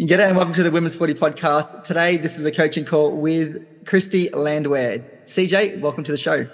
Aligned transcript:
G'day 0.00 0.28
and 0.28 0.36
welcome 0.36 0.52
to 0.54 0.62
the 0.62 0.70
Women's 0.70 0.94
Footy 0.94 1.14
Podcast. 1.14 1.82
Today, 1.82 2.18
this 2.18 2.38
is 2.38 2.44
a 2.44 2.52
coaching 2.52 2.84
call 2.84 3.16
with 3.16 3.86
Christy 3.86 4.28
Landwehr. 4.28 4.98
CJ, 5.24 5.80
welcome 5.80 6.04
to 6.04 6.12
the 6.12 6.18
show. 6.18 6.46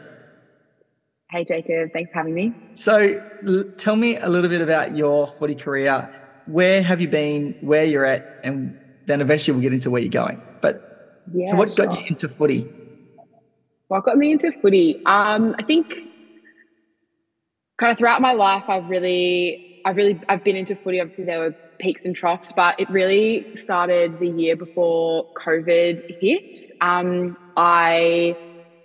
Hey, 1.29 1.45
Jacob. 1.45 1.91
Thanks 1.93 2.13
for 2.13 2.19
having 2.19 2.35
me. 2.35 2.55
So, 2.75 3.15
l- 3.45 3.65
tell 3.79 3.97
me 3.97 4.17
a 4.17 4.29
little 4.29 4.49
bit 4.49 4.61
about 4.61 4.97
your 4.97 5.27
footy 5.27 5.57
career. 5.57 6.09
Where 6.47 6.83
have 6.85 7.01
you 7.01 7.09
been, 7.09 7.57
where 7.63 7.85
you're 7.85 8.05
at, 8.05 8.39
and 8.45 8.79
then 9.07 9.21
eventually 9.21 9.57
we'll 9.57 9.63
get 9.63 9.73
into 9.73 9.91
where 9.91 10.03
you're 10.03 10.11
going. 10.11 10.41
But 10.61 11.25
Yeah, 11.33 11.57
what 11.57 11.75
got 11.75 11.99
you 11.99 12.07
into 12.07 12.29
footy? 12.29 12.71
What 13.89 14.05
got 14.05 14.19
me 14.19 14.31
into 14.31 14.53
footy? 14.53 15.03
Um, 15.05 15.57
I 15.59 15.65
think 15.65 15.93
kind 17.79 17.91
of 17.91 17.99
throughout 17.99 18.21
my 18.21 18.35
life, 18.35 18.63
I've 18.69 18.89
really, 18.89 19.83
I've 19.85 19.97
really, 19.97 20.21
I've 20.29 20.45
been 20.45 20.55
into 20.57 20.77
footy. 20.77 21.01
Obviously, 21.01 21.25
there 21.25 21.41
were 21.41 21.57
peaks 21.83 22.01
and 22.05 22.15
troughs, 22.15 22.53
but 22.55 22.75
it 22.79 22.89
really 22.89 23.49
started 23.57 24.19
the 24.19 24.29
year 24.29 24.57
before 24.57 25.25
COVID 25.47 26.01
hit. 26.09 26.57
Um, 26.81 27.35
I 27.57 28.37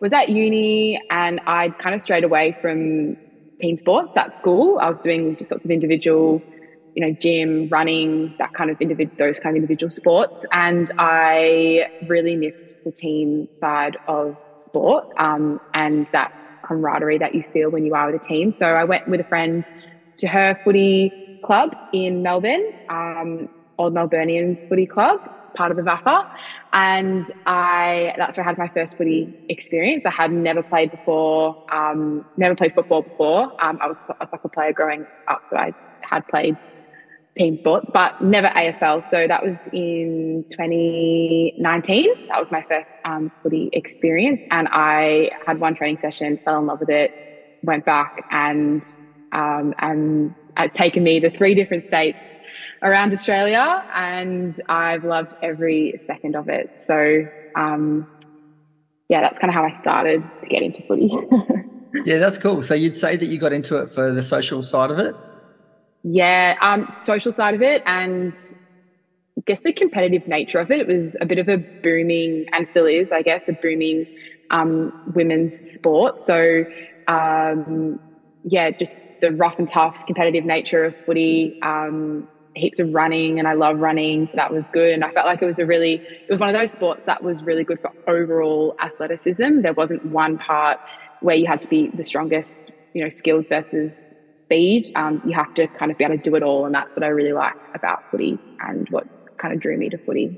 was 0.02 0.12
at 0.12 0.30
uni 0.30 1.00
and 1.10 1.40
I 1.48 1.74
kind 1.82 1.96
of 1.96 2.02
strayed 2.02 2.24
away 2.24 2.58
from 2.62 3.16
team 3.62 3.78
sports 3.78 4.18
at 4.18 4.34
school. 4.34 4.80
I 4.82 4.90
was 4.90 5.00
doing 5.00 5.36
just 5.38 5.52
lots 5.52 5.64
of 5.64 5.72
individual, 5.72 6.44
you 6.96 7.06
know, 7.06 7.16
gym, 7.22 7.68
running, 7.70 8.34
that 8.40 8.50
kind 8.58 8.70
of 8.70 8.78
individual, 8.82 9.16
those 9.18 9.40
kind 9.40 9.56
of 9.56 9.58
individual 9.58 9.92
sports. 9.92 10.44
And 10.52 10.90
I 10.98 11.86
really 12.02 12.36
missed 12.36 12.76
the 12.84 12.92
team 12.92 13.48
side 13.54 13.98
of 14.08 14.36
sport 14.56 15.06
um, 15.20 15.60
and 15.74 16.08
that 16.14 16.32
camaraderie 16.66 17.20
that 17.20 17.34
you 17.36 17.44
feel 17.54 17.70
when 17.70 17.86
you 17.86 17.94
are 17.94 18.12
with 18.12 18.22
a 18.22 18.26
team. 18.26 18.52
So 18.52 18.66
I 18.66 18.84
went 18.84 19.04
with 19.08 19.22
a 19.22 19.26
friend 19.26 19.64
to 20.20 20.28
her 20.28 20.58
footy 20.64 21.14
club 21.44 21.70
in 21.94 22.22
Melbourne, 22.24 22.72
um, 22.90 23.48
Old 23.78 23.94
Melburnians 23.94 24.68
Footy 24.68 24.86
Club, 24.86 25.20
part 25.56 25.72
of 25.72 25.78
the 25.78 25.84
VAFA. 25.84 26.24
And 26.74 27.26
I, 27.46 28.14
that's 28.18 28.38
where 28.38 28.46
I 28.46 28.50
had 28.50 28.58
my 28.58 28.70
first 28.74 28.98
footy 28.98 29.34
experience. 29.50 30.06
I 30.06 30.12
had 30.12 30.32
never 30.32 30.64
played 30.64 30.92
before, 30.92 31.66
um, 31.72 32.26
never 32.38 32.56
played 32.56 32.74
football 32.74 33.04
before. 33.04 33.44
Um, 33.64 33.78
I 33.82 33.88
was 33.88 33.98
a 34.22 34.28
soccer 34.30 34.50
player 34.50 34.74
growing 34.74 35.06
up, 35.28 35.42
so 35.50 35.58
I 35.58 35.74
had 36.04 36.28
played 36.28 36.56
team 37.38 37.58
sports, 37.58 37.92
but 37.94 38.20
never 38.22 38.48
AFL. 38.48 39.04
So 39.10 39.28
that 39.28 39.44
was 39.44 39.68
in 39.72 40.44
2019. 40.52 42.08
That 42.30 42.40
was 42.40 42.48
my 42.52 42.64
first 42.68 43.00
um, 43.06 43.32
footy 43.44 43.70
experience. 43.74 44.44
And 44.52 44.68
I 44.72 45.30
had 45.46 45.60
one 45.60 45.76
training 45.76 46.00
session, 46.02 46.40
fell 46.44 46.60
in 46.60 46.66
love 46.66 46.80
with 46.80 46.90
it, 46.90 47.12
went 47.64 47.86
back 47.86 48.26
and, 48.32 48.82
um, 49.32 49.74
and 49.80 50.36
it's 50.58 50.76
taken 50.78 51.04
me 51.04 51.20
to 51.20 51.30
three 51.30 51.56
different 51.56 51.86
states 51.86 52.36
around 52.82 53.14
Australia 53.14 53.84
and 53.94 54.60
I've 54.70 55.04
loved 55.04 55.34
every 55.42 56.00
second 56.04 56.36
of 56.36 56.50
it. 56.50 56.70
So, 56.86 57.26
um, 57.56 58.08
yeah, 59.10 59.22
that's 59.22 59.38
kind 59.40 59.50
of 59.50 59.56
how 59.56 59.64
I 59.66 59.78
started 59.80 60.24
to 60.24 60.50
get 60.50 60.64
into 60.64 60.82
footy. 60.88 61.10
Yeah, 62.06 62.20
that's 62.20 62.38
cool. 62.38 62.62
So 62.62 62.74
you'd 62.74 62.96
say 62.98 63.16
that 63.16 63.26
you 63.26 63.40
got 63.40 63.54
into 63.54 63.82
it 63.82 63.90
for 63.90 64.12
the 64.12 64.24
social 64.24 64.62
side 64.64 64.92
of 64.92 65.00
it? 65.00 65.16
Yeah, 66.04 66.56
um, 66.62 66.88
social 67.04 67.32
side 67.32 67.56
of 67.56 67.62
it, 67.62 67.82
and 67.86 68.34
I 69.38 69.42
guess 69.46 69.60
the 69.64 69.74
competitive 69.74 70.28
nature 70.28 70.60
of 70.60 70.72
it. 70.72 70.80
It 70.80 70.88
was 70.88 71.16
a 71.20 71.26
bit 71.26 71.40
of 71.40 71.50
a 71.50 71.58
booming, 71.84 72.46
and 72.54 72.68
still 72.70 72.86
is, 72.86 73.12
I 73.12 73.22
guess, 73.22 73.48
a 73.48 73.54
booming 73.54 74.06
um, 74.50 74.92
women's 75.14 75.58
sport. 75.58 76.22
So, 76.22 76.64
um, 77.08 78.00
yeah, 78.50 78.72
just 78.80 79.00
the 79.22 79.32
rough 79.34 79.56
and 79.58 79.68
tough 79.70 79.96
competitive 80.06 80.46
nature 80.46 80.86
of 80.86 80.96
footy. 81.06 81.56
Um, 81.62 82.28
heaps 82.56 82.80
of 82.80 82.90
running, 82.92 83.38
and 83.38 83.48
I 83.48 83.54
love 83.54 83.78
running, 83.78 84.28
so 84.28 84.36
that 84.36 84.52
was 84.52 84.66
good. 84.74 84.94
And 84.94 85.04
I 85.04 85.12
felt 85.12 85.28
like 85.28 85.42
it 85.42 85.46
was 85.46 85.60
a 85.60 85.66
really, 85.66 85.96
it 86.28 86.32
was 86.34 86.40
one 86.40 86.50
of 86.50 86.60
those 86.60 86.72
sports 86.72 87.04
that 87.06 87.24
was 87.24 87.44
really 87.46 87.64
good 87.64 87.78
for 87.82 87.92
overall 88.08 88.74
athleticism. 88.82 89.62
There 89.62 89.74
wasn't 89.74 90.04
one 90.04 90.38
part 90.40 90.80
where 91.20 91.36
you 91.36 91.46
had 91.48 91.62
to 91.62 91.68
be 91.68 91.92
the 91.94 92.06
strongest, 92.06 92.72
you 92.94 93.04
know, 93.04 93.10
skills 93.10 93.46
versus 93.48 94.10
speed. 94.36 94.86
Um, 94.96 95.20
you 95.24 95.36
have 95.36 95.54
to 95.56 95.68
kind 95.80 95.92
of 95.92 95.98
be 95.98 96.04
able 96.04 96.16
to 96.16 96.22
do 96.22 96.36
it 96.36 96.44
all. 96.44 96.66
And 96.66 96.74
that's 96.76 96.92
what 96.96 97.04
I 97.04 97.10
really 97.10 97.34
liked 97.34 97.58
about 97.76 98.00
footy 98.12 98.40
and 98.60 98.88
what 98.90 99.06
kind 99.40 99.54
of 99.54 99.60
drew 99.60 99.78
me 99.78 99.90
to 99.90 99.98
footy. 100.06 100.32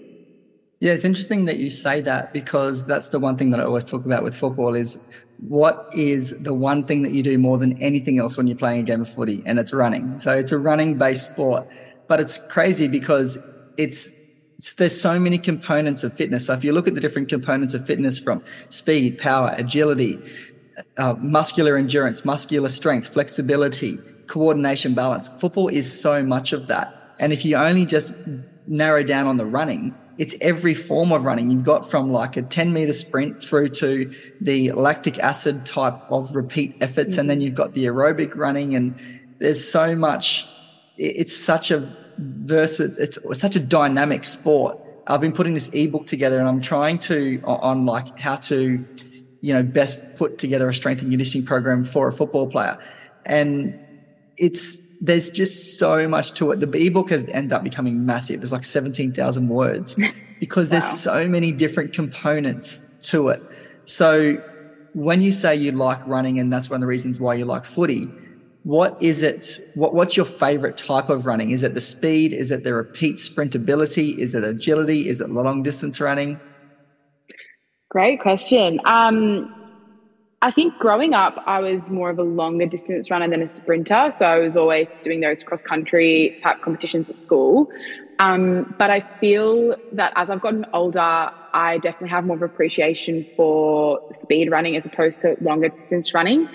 Yeah, 0.82 0.94
it's 0.94 1.04
interesting 1.04 1.44
that 1.46 1.58
you 1.58 1.70
say 1.70 2.00
that 2.02 2.32
because 2.32 2.86
that's 2.86 3.10
the 3.10 3.20
one 3.20 3.36
thing 3.36 3.50
that 3.50 3.60
I 3.60 3.64
always 3.64 3.84
talk 3.84 4.06
about 4.06 4.24
with 4.24 4.34
football 4.34 4.76
is 4.76 5.06
what 5.40 5.90
is 5.94 6.42
the 6.42 6.54
one 6.54 6.86
thing 6.86 7.02
that 7.04 7.12
you 7.12 7.22
do 7.22 7.38
more 7.38 7.58
than 7.58 7.82
anything 7.82 8.18
else 8.18 8.38
when 8.38 8.48
you're 8.48 8.58
playing 8.58 8.80
a 8.80 8.84
game 8.84 9.02
of 9.02 9.10
footy 9.10 9.44
and 9.46 9.60
it's 9.60 9.74
running. 9.74 10.18
So 10.18 10.34
it's 10.34 10.54
a 10.54 10.58
running 10.58 10.98
based 10.98 11.32
sport, 11.32 11.68
but 12.08 12.22
it's 12.22 12.38
crazy 12.48 12.88
because 12.88 13.38
it's, 13.78 14.22
it's 14.58 14.74
there's 14.74 15.00
so 15.00 15.20
many 15.20 15.38
components 15.38 16.06
of 16.06 16.14
fitness. 16.14 16.46
So 16.46 16.54
if 16.54 16.64
you 16.64 16.72
look 16.72 16.88
at 16.88 16.96
the 16.96 17.02
different 17.02 17.28
components 17.28 17.74
of 17.74 17.86
fitness 17.86 18.18
from 18.18 18.42
speed, 18.70 19.18
power, 19.18 19.54
agility, 19.58 20.18
uh, 20.98 21.16
muscular 21.20 21.76
endurance, 21.76 22.24
muscular 22.24 22.70
strength, 22.70 23.10
flexibility, 23.10 23.98
coordination, 24.28 24.94
balance. 24.94 25.28
Football 25.28 25.68
is 25.68 25.92
so 25.92 26.24
much 26.24 26.54
of 26.54 26.68
that. 26.68 27.16
And 27.20 27.34
if 27.34 27.44
you 27.44 27.58
only 27.58 27.86
just 27.86 28.24
narrow 28.68 29.04
down 29.04 29.28
on 29.28 29.38
the 29.38 29.46
running, 29.46 29.96
it's 30.20 30.36
every 30.42 30.74
form 30.74 31.14
of 31.14 31.24
running. 31.24 31.50
You've 31.50 31.64
got 31.64 31.90
from 31.90 32.12
like 32.12 32.36
a 32.36 32.42
10 32.42 32.74
meter 32.74 32.92
sprint 32.92 33.42
through 33.42 33.70
to 33.70 34.14
the 34.42 34.74
lactic 34.74 35.18
acid 35.18 35.66
type 35.66 35.98
of 36.12 36.36
repeat 36.36 36.76
efforts. 36.82 37.18
And 37.18 37.30
then 37.30 37.38
mm-hmm. 37.38 37.46
you've 37.46 37.56
got 37.56 37.74
the 37.74 37.86
aerobic 37.86 38.36
running. 38.36 38.76
And 38.76 39.00
there's 39.38 39.66
so 39.66 39.96
much, 39.96 40.46
it's 40.98 41.36
such 41.36 41.72
a 41.72 41.96
versus, 42.18 42.98
it's 42.98 43.40
such 43.40 43.56
a 43.56 43.62
dynamic 43.62 44.26
sport. 44.26 44.78
I've 45.08 45.22
been 45.22 45.32
putting 45.32 45.54
this 45.54 45.70
ebook 45.70 46.06
together 46.06 46.38
and 46.38 46.50
I'm 46.50 46.62
trying 46.62 47.00
to, 47.00 47.42
on 47.46 47.86
like 47.86 48.20
how 48.20 48.36
to, 48.36 48.86
you 49.40 49.54
know, 49.54 49.64
best 49.64 50.18
put 50.18 50.38
together 50.38 50.68
a 50.68 50.74
strength 50.74 51.02
and 51.02 51.10
conditioning 51.10 51.48
program 51.48 51.86
for 51.86 52.10
a 52.10 52.12
football 52.12 52.48
player. 52.48 52.78
And 53.26 53.80
it's, 54.36 54.82
there's 55.02 55.30
just 55.30 55.80
so 55.80 56.08
much 56.08 56.34
to 56.34 56.52
it. 56.52 56.60
The 56.60 56.86
ebook 56.86 57.10
has 57.10 57.24
ended 57.30 57.54
up 57.54 57.64
becoming 57.64 58.06
massive. 58.06 58.42
There's 58.42 58.52
like 58.52 58.66
17,000 58.66 59.48
words 59.48 59.96
because 60.40 60.70
there's 60.70 60.88
so 60.88 61.28
many 61.28 61.52
different 61.52 61.94
components 61.94 62.86
to 63.04 63.30
it. 63.30 63.42
So 63.86 64.36
when 64.94 65.22
you 65.22 65.32
say 65.32 65.56
you 65.56 65.72
like 65.72 66.06
running 66.06 66.40
and 66.40 66.52
that's 66.52 66.70
one 66.70 66.78
of 66.78 66.82
the 66.82 66.88
reasons 66.88 67.20
why 67.20 67.36
you 67.36 67.46
like 67.46 67.66
footy, 67.66 68.08
what 68.64 69.02
is 69.02 69.24
it? 69.24 69.60
What, 69.76 69.94
what's 69.94 70.18
your 70.18 70.26
favorite 70.26 70.78
type 70.78 71.10
of 71.10 71.26
running? 71.26 71.52
Is 71.52 71.64
it 71.64 71.74
the 71.74 71.82
speed? 71.82 72.34
Is 72.34 72.52
it 72.52 72.64
the 72.64 72.74
repeat 72.74 73.16
sprintability? 73.16 74.18
Is 74.18 74.36
it 74.36 74.44
agility? 74.44 75.08
Is 75.08 75.22
it 75.22 75.30
long 75.30 75.64
distance 75.64 76.02
running? 76.02 76.40
Great 77.90 78.22
question. 78.22 78.80
Um, 78.86 79.59
I 80.42 80.52
think 80.52 80.78
growing 80.78 81.14
up, 81.14 81.36
I 81.48 81.60
was 81.60 81.90
more 81.90 82.10
of 82.10 82.18
a 82.18 82.24
longer 82.24 82.66
distance 82.66 83.12
runner 83.12 83.30
than 83.30 83.42
a 83.42 83.50
sprinter. 83.50 84.12
So 84.16 84.26
I 84.26 84.40
was 84.40 84.56
always 84.56 85.00
doing 85.04 85.20
those 85.20 85.44
cross 85.44 85.62
country 85.62 86.36
type 86.42 86.62
competitions 86.62 87.10
at 87.10 87.20
school. 87.20 87.68
Um, 88.20 88.66
but 88.78 88.90
I 88.90 89.04
feel 89.20 89.76
that 89.92 90.14
as 90.16 90.30
I've 90.30 90.40
gotten 90.40 90.66
older, 90.74 91.30
I 91.54 91.78
definitely 91.80 92.10
have 92.10 92.26
more 92.26 92.38
of 92.38 92.42
appreciation 92.42 93.26
for 93.36 94.00
speed 94.14 94.50
running 94.50 94.76
as 94.78 94.86
opposed 94.86 95.22
to 95.22 95.36
longer 95.42 95.70
distance 95.70 96.14
running. 96.14 96.48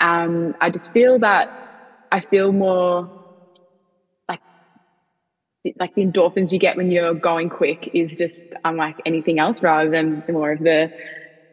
Um, 0.00 0.52
I 0.60 0.70
just 0.70 0.92
feel 0.92 1.18
that 1.20 1.48
I 2.12 2.20
feel 2.22 2.52
more 2.52 3.10
like 4.28 4.40
like 5.80 5.92
the 5.96 6.04
endorphins 6.06 6.52
you 6.52 6.58
get 6.58 6.76
when 6.76 6.90
you're 6.90 7.14
going 7.14 7.48
quick 7.48 7.88
is 7.92 8.14
just 8.14 8.54
unlike 8.64 8.96
anything 9.04 9.38
else 9.40 9.60
rather 9.62 9.90
than 9.90 10.22
more 10.30 10.52
of 10.52 10.60
the 10.60 10.90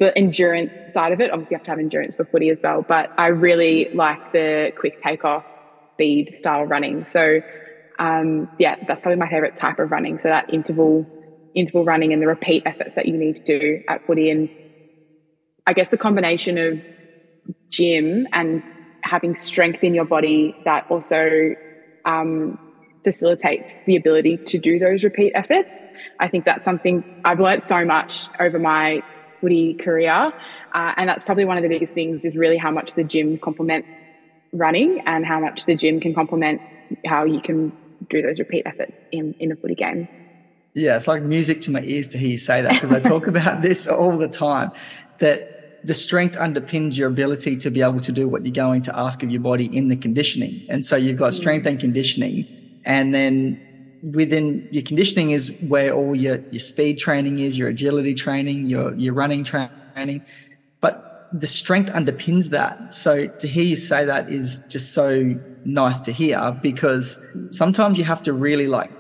the 0.03 0.17
endurance 0.17 0.73
side 0.93 1.11
of 1.13 1.21
it. 1.21 1.31
Obviously 1.31 1.49
you 1.51 1.57
have 1.57 1.63
to 1.63 1.71
have 1.71 1.79
endurance 1.79 2.15
for 2.15 2.25
footy 2.25 2.49
as 2.49 2.59
well, 2.63 2.85
but 2.87 3.09
I 3.17 3.27
really 3.27 3.89
like 3.93 4.19
the 4.33 4.71
quick 4.77 4.95
takeoff 5.05 5.45
speed 5.85 6.33
style 6.37 6.65
running. 6.65 7.05
So 7.05 7.41
um, 7.99 8.47
yeah, 8.57 8.75
that's 8.87 9.01
probably 9.01 9.19
my 9.19 9.29
favorite 9.29 9.55
type 9.59 9.79
of 9.79 9.91
running. 9.91 10.19
So 10.19 10.29
that 10.29 10.45
interval 10.49 11.07
interval 11.55 11.85
running 11.85 12.13
and 12.13 12.21
the 12.21 12.27
repeat 12.27 12.63
efforts 12.65 12.91
that 12.95 13.07
you 13.07 13.17
need 13.17 13.37
to 13.45 13.59
do 13.59 13.79
at 13.87 14.01
footy 14.07 14.29
and 14.31 14.49
I 15.67 15.73
guess 15.73 15.89
the 15.89 15.97
combination 15.97 16.57
of 16.57 16.81
gym 17.71 18.25
and 18.33 18.63
having 19.03 19.35
strength 19.37 19.79
in 19.83 19.93
your 19.93 20.05
body 20.05 20.57
that 20.65 20.85
also 20.89 21.29
um, 22.05 22.55
facilitates 23.03 23.77
the 23.85 23.95
ability 23.95 24.41
to 24.47 24.59
do 24.59 24.79
those 24.79 25.03
repeat 25.03 25.33
efforts. 25.35 25.89
I 26.19 26.27
think 26.29 26.45
that's 26.45 26.65
something 26.65 27.03
I've 27.23 27.39
learned 27.39 27.63
so 27.63 27.85
much 27.85 28.29
over 28.39 28.59
my 28.59 29.03
footy 29.43 29.73
career. 29.73 30.31
Uh, 30.73 30.93
and 30.95 31.09
that's 31.09 31.25
probably 31.25 31.43
one 31.43 31.57
of 31.57 31.63
the 31.63 31.69
biggest 31.69 31.93
things 31.93 32.23
is 32.23 32.35
really 32.35 32.57
how 32.57 32.71
much 32.71 32.93
the 32.93 33.03
gym 33.03 33.37
complements 33.37 33.89
running 34.53 35.01
and 35.05 35.25
how 35.25 35.39
much 35.39 35.65
the 35.65 35.75
gym 35.75 35.99
can 35.99 36.15
complement 36.15 36.61
how 37.05 37.25
you 37.25 37.41
can 37.41 37.71
do 38.09 38.21
those 38.21 38.39
repeat 38.39 38.63
efforts 38.65 39.01
in, 39.11 39.35
in 39.39 39.51
a 39.51 39.55
footy 39.57 39.75
game. 39.75 40.07
Yeah, 40.75 40.95
it's 40.95 41.07
like 41.07 41.21
music 41.23 41.59
to 41.61 41.71
my 41.71 41.81
ears 41.81 42.07
to 42.09 42.17
hear 42.17 42.29
you 42.29 42.37
say 42.37 42.61
that 42.61 42.73
because 42.73 42.91
I 42.91 43.01
talk 43.01 43.27
about 43.33 43.61
this 43.61 43.85
all 43.85 44.17
the 44.17 44.29
time 44.29 44.71
that 45.19 45.85
the 45.85 45.93
strength 45.93 46.35
underpins 46.35 46.97
your 46.97 47.09
ability 47.09 47.57
to 47.57 47.69
be 47.69 47.81
able 47.81 47.99
to 47.99 48.11
do 48.13 48.29
what 48.29 48.45
you're 48.45 48.53
going 48.53 48.81
to 48.83 48.97
ask 48.97 49.21
of 49.23 49.29
your 49.29 49.41
body 49.41 49.65
in 49.75 49.89
the 49.89 49.97
conditioning. 49.97 50.65
And 50.69 50.85
so 50.85 50.95
you've 50.95 51.17
got 51.17 51.33
strength 51.33 51.67
and 51.67 51.77
conditioning, 51.79 52.47
and 52.85 53.13
then 53.13 53.59
within 54.11 54.67
your 54.71 54.83
conditioning 54.83 55.31
is 55.31 55.55
where 55.61 55.93
all 55.93 56.15
your, 56.15 56.39
your 56.51 56.59
speed 56.59 56.99
training 56.99 57.39
is, 57.39 57.57
your 57.57 57.69
agility 57.69 58.13
training, 58.13 58.65
your, 58.65 58.93
your 58.95 59.13
running 59.13 59.43
training. 59.43 60.23
But 60.81 61.29
the 61.31 61.47
strength 61.47 61.89
underpins 61.91 62.49
that. 62.49 62.93
So 62.93 63.27
to 63.27 63.47
hear 63.47 63.63
you 63.63 63.77
say 63.77 64.03
that 64.05 64.29
is 64.29 64.63
just 64.67 64.93
so 64.93 65.39
nice 65.63 66.01
to 66.01 66.11
hear 66.11 66.57
because 66.61 67.25
sometimes 67.51 67.97
you 67.97 68.03
have 68.03 68.21
to 68.23 68.33
really 68.33 68.67
like 68.67 68.91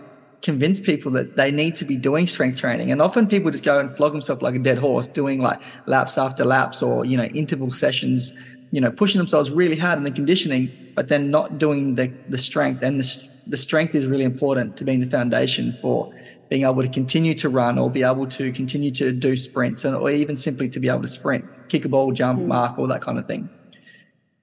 convince 0.41 0.79
people 0.79 1.09
that 1.11 1.37
they 1.37 1.51
need 1.51 1.75
to 1.77 1.85
be 1.85 1.95
doing 1.95 2.27
strength 2.27 2.59
training. 2.59 2.91
And 2.91 3.01
often 3.01 3.27
people 3.27 3.49
just 3.51 3.63
go 3.63 3.79
and 3.79 3.89
flog 3.95 4.11
themselves 4.11 4.41
like 4.41 4.55
a 4.55 4.59
dead 4.59 4.77
horse, 4.77 5.07
doing 5.07 5.41
like 5.41 5.59
laps 5.85 6.17
after 6.17 6.43
laps 6.45 6.83
or, 6.83 7.05
you 7.05 7.17
know, 7.17 7.25
interval 7.25 7.71
sessions, 7.71 8.37
you 8.73 8.81
know, 8.81 8.91
pushing 8.91 9.19
themselves 9.19 9.51
really 9.51 9.77
hard 9.77 9.97
in 9.97 10.03
the 10.03 10.11
conditioning, 10.11 10.71
but 10.95 11.07
then 11.07 11.29
not 11.29 11.59
doing 11.59 11.93
the, 11.93 12.11
the 12.29 12.37
strength. 12.37 12.81
And 12.81 12.99
the, 12.99 13.29
the 13.47 13.57
strength 13.57 13.93
is 13.93 14.07
really 14.07 14.23
important 14.23 14.77
to 14.77 14.83
being 14.83 14.99
the 14.99 15.05
foundation 15.05 15.73
for 15.73 16.11
being 16.49 16.63
able 16.63 16.81
to 16.81 16.89
continue 16.89 17.35
to 17.35 17.49
run 17.49 17.77
or 17.77 17.89
be 17.89 18.01
able 18.01 18.25
to 18.27 18.51
continue 18.51 18.89
to 18.91 19.11
do 19.11 19.37
sprints 19.37 19.85
and, 19.85 19.95
or 19.95 20.09
even 20.09 20.35
simply 20.35 20.67
to 20.69 20.79
be 20.79 20.89
able 20.89 21.03
to 21.03 21.07
sprint, 21.07 21.45
kick 21.69 21.85
a 21.85 21.89
ball, 21.89 22.11
jump, 22.11 22.39
mm. 22.39 22.47
mark, 22.47 22.79
all 22.79 22.87
that 22.87 23.01
kind 23.01 23.19
of 23.19 23.27
thing. 23.27 23.47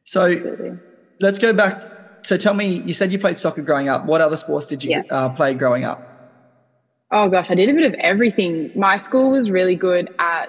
So 0.04 0.26
Absolutely. 0.26 0.78
let's 1.20 1.40
go 1.40 1.52
back 1.52 1.90
so 2.22 2.36
tell 2.36 2.54
me, 2.54 2.82
you 2.82 2.94
said 2.94 3.12
you 3.12 3.18
played 3.18 3.38
soccer 3.38 3.62
growing 3.62 3.88
up. 3.88 4.06
What 4.06 4.20
other 4.20 4.36
sports 4.36 4.66
did 4.66 4.84
you 4.84 4.90
yeah. 4.90 5.02
uh, 5.10 5.28
play 5.30 5.54
growing 5.54 5.84
up? 5.84 6.06
Oh 7.10 7.28
gosh, 7.28 7.46
I 7.48 7.54
did 7.54 7.68
a 7.68 7.72
bit 7.72 7.84
of 7.84 7.94
everything. 7.94 8.70
My 8.76 8.98
school 8.98 9.32
was 9.32 9.50
really 9.50 9.74
good 9.74 10.14
at 10.18 10.48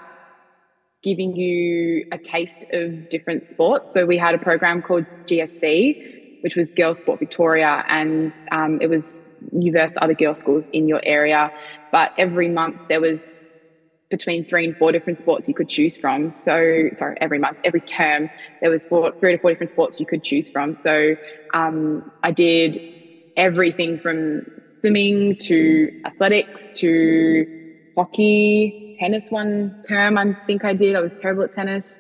giving 1.04 1.36
you 1.36 2.04
a 2.12 2.20
taste 2.20 2.66
of 2.72 3.08
different 3.10 3.46
sports. 3.46 3.94
So 3.94 4.06
we 4.06 4.18
had 4.18 4.36
a 4.36 4.40
program 4.40 4.82
called 4.82 5.06
GSV, 5.30 5.98
which 6.42 6.56
was 6.56 6.72
Girls 6.72 7.00
Sport 7.00 7.20
Victoria, 7.20 7.84
and 7.88 8.34
um, 8.52 8.78
it 8.82 8.88
was 8.88 9.24
you 9.52 9.72
versed 9.72 9.98
other 9.98 10.14
girls' 10.16 10.40
schools 10.40 10.68
in 10.72 10.88
your 10.88 11.02
area. 11.04 11.52
But 11.92 12.12
every 12.18 12.50
month 12.50 12.82
there 12.90 13.02
was 13.02 13.38
between 14.10 14.46
three 14.46 14.66
and 14.66 14.78
four 14.78 14.92
different 14.92 15.18
sports 15.20 15.48
you 15.48 15.54
could 15.56 15.70
choose 15.70 15.98
from. 15.98 16.30
So, 16.32 16.90
sorry, 16.94 17.16
every 17.22 17.40
month, 17.40 17.58
every 17.64 17.82
term, 17.82 18.30
there 18.62 18.70
was 18.70 18.86
four, 18.86 19.14
three 19.20 19.32
to 19.34 19.40
four 19.40 19.52
different 19.52 19.70
sports 19.72 20.00
you 20.00 20.06
could 20.06 20.22
choose 20.24 20.50
from. 20.50 20.76
So, 20.76 21.16
um, 21.54 22.04
I 22.22 22.32
did 22.32 22.80
everything 23.38 24.00
from 24.00 24.42
swimming 24.64 25.38
to 25.44 25.90
athletics 26.06 26.72
to 26.74 27.46
hockey, 27.96 28.94
tennis. 28.96 29.30
One 29.30 29.82
term, 29.88 30.18
I 30.18 30.34
think 30.46 30.64
I 30.64 30.74
did. 30.74 30.96
I 30.96 31.02
was 31.02 31.14
terrible 31.22 31.44
at 31.44 31.52
tennis. 31.52 31.96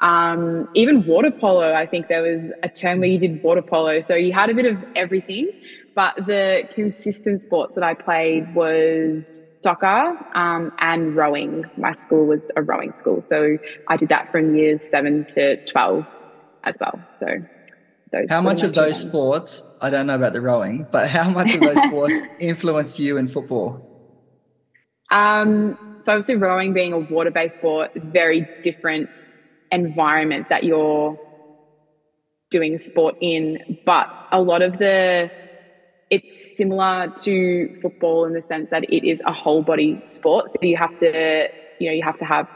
Um, 0.00 0.68
even 0.74 1.04
water 1.06 1.30
polo. 1.30 1.74
I 1.74 1.86
think 1.86 2.08
there 2.08 2.22
was 2.22 2.52
a 2.62 2.68
term 2.68 3.00
where 3.00 3.08
you 3.08 3.18
did 3.18 3.42
water 3.42 3.62
polo. 3.62 4.00
So 4.02 4.14
you 4.14 4.32
had 4.32 4.50
a 4.50 4.54
bit 4.54 4.66
of 4.66 4.82
everything. 4.94 5.50
But 5.94 6.14
the 6.26 6.68
consistent 6.76 7.42
sports 7.42 7.74
that 7.74 7.82
I 7.82 7.94
played 7.94 8.54
was 8.54 9.56
soccer 9.64 10.16
um, 10.36 10.72
and 10.78 11.16
rowing. 11.16 11.64
My 11.76 11.94
school 11.94 12.26
was 12.26 12.52
a 12.54 12.62
rowing 12.62 12.94
school. 12.94 13.24
So 13.28 13.58
I 13.88 13.96
did 13.96 14.08
that 14.10 14.30
from 14.30 14.54
years 14.54 14.88
seven 14.88 15.26
to 15.30 15.64
12 15.64 16.06
as 16.62 16.76
well. 16.80 17.00
So 17.14 17.26
how 18.28 18.40
much 18.40 18.62
of 18.62 18.74
those 18.74 19.00
sports, 19.00 19.62
I 19.80 19.90
don't 19.90 20.06
know 20.06 20.14
about 20.14 20.32
the 20.32 20.40
rowing, 20.40 20.86
but 20.90 21.08
how 21.08 21.28
much 21.28 21.54
of 21.54 21.60
those 21.60 21.78
sports 21.88 22.14
influenced 22.38 22.98
you 22.98 23.16
in 23.16 23.28
football? 23.28 23.87
Um, 25.10 25.76
so 26.00 26.12
obviously 26.12 26.36
rowing 26.36 26.72
being 26.72 26.92
a 26.92 26.98
water-based 26.98 27.54
sport, 27.54 27.90
very 27.96 28.48
different 28.62 29.10
environment 29.70 30.48
that 30.50 30.64
you're 30.64 31.16
doing 32.50 32.78
sport 32.78 33.14
in. 33.20 33.58
But 33.84 34.08
a 34.32 34.40
lot 34.40 34.62
of 34.62 34.78
the 34.78 35.30
it's 36.10 36.36
similar 36.56 37.08
to 37.24 37.68
football 37.82 38.26
in 38.26 38.34
the 38.34 38.42
sense 38.48 38.68
that 38.70 38.84
it 38.84 39.06
is 39.08 39.22
a 39.26 39.32
whole 39.32 39.62
body 39.62 40.02
sport. 40.06 40.50
So 40.50 40.56
you 40.62 40.76
have 40.76 40.96
to, 40.98 41.48
you 41.78 41.88
know, 41.88 41.94
you 41.94 42.02
have 42.04 42.18
to 42.18 42.24
have 42.26 42.46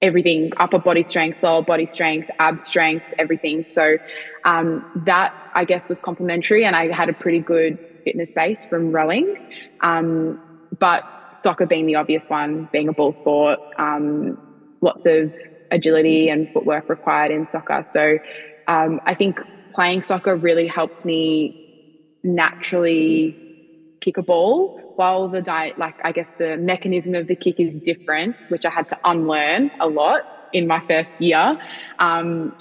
everything 0.00 0.50
upper 0.58 0.78
body 0.78 1.04
strength, 1.04 1.38
lower 1.42 1.62
body 1.62 1.86
strength, 1.86 2.28
ab 2.38 2.60
strength, 2.60 3.06
everything. 3.18 3.64
So 3.64 3.96
um, 4.44 4.82
that 4.94 5.32
I 5.54 5.64
guess 5.64 5.88
was 5.88 6.00
complementary, 6.00 6.64
and 6.64 6.76
I 6.76 6.92
had 6.92 7.08
a 7.08 7.14
pretty 7.14 7.40
good 7.40 7.78
fitness 8.04 8.32
base 8.32 8.64
from 8.64 8.92
rowing. 8.92 9.32
Um, 9.82 10.38
but 10.78 11.04
soccer 11.32 11.66
being 11.66 11.86
the 11.86 11.96
obvious 11.96 12.24
one, 12.28 12.68
being 12.72 12.88
a 12.88 12.92
ball 12.92 13.14
sport, 13.14 13.58
um, 13.78 14.36
lots 14.80 15.06
of 15.06 15.32
agility 15.70 16.28
and 16.28 16.48
footwork 16.52 16.84
required 16.88 17.30
in 17.30 17.46
soccer. 17.48 17.82
So 17.86 18.18
um, 18.66 19.00
I 19.06 19.14
think 19.14 19.40
playing 19.74 20.02
soccer 20.02 20.36
really 20.36 20.66
helped 20.66 21.04
me 21.04 21.56
naturally 22.24 23.36
kick 24.00 24.16
a 24.16 24.22
ball 24.22 24.80
while 24.96 25.28
the 25.28 25.40
diet 25.40 25.78
like 25.78 25.94
i 26.04 26.12
guess 26.12 26.26
the 26.38 26.56
mechanism 26.56 27.14
of 27.14 27.26
the 27.26 27.36
kick 27.36 27.58
is 27.58 27.72
different 27.82 28.36
which 28.48 28.64
i 28.64 28.70
had 28.70 28.88
to 28.88 28.98
unlearn 29.04 29.70
a 29.80 29.86
lot 29.86 30.22
in 30.52 30.66
my 30.66 30.82
first 30.88 31.12
year 31.18 31.58
um, 31.98 32.56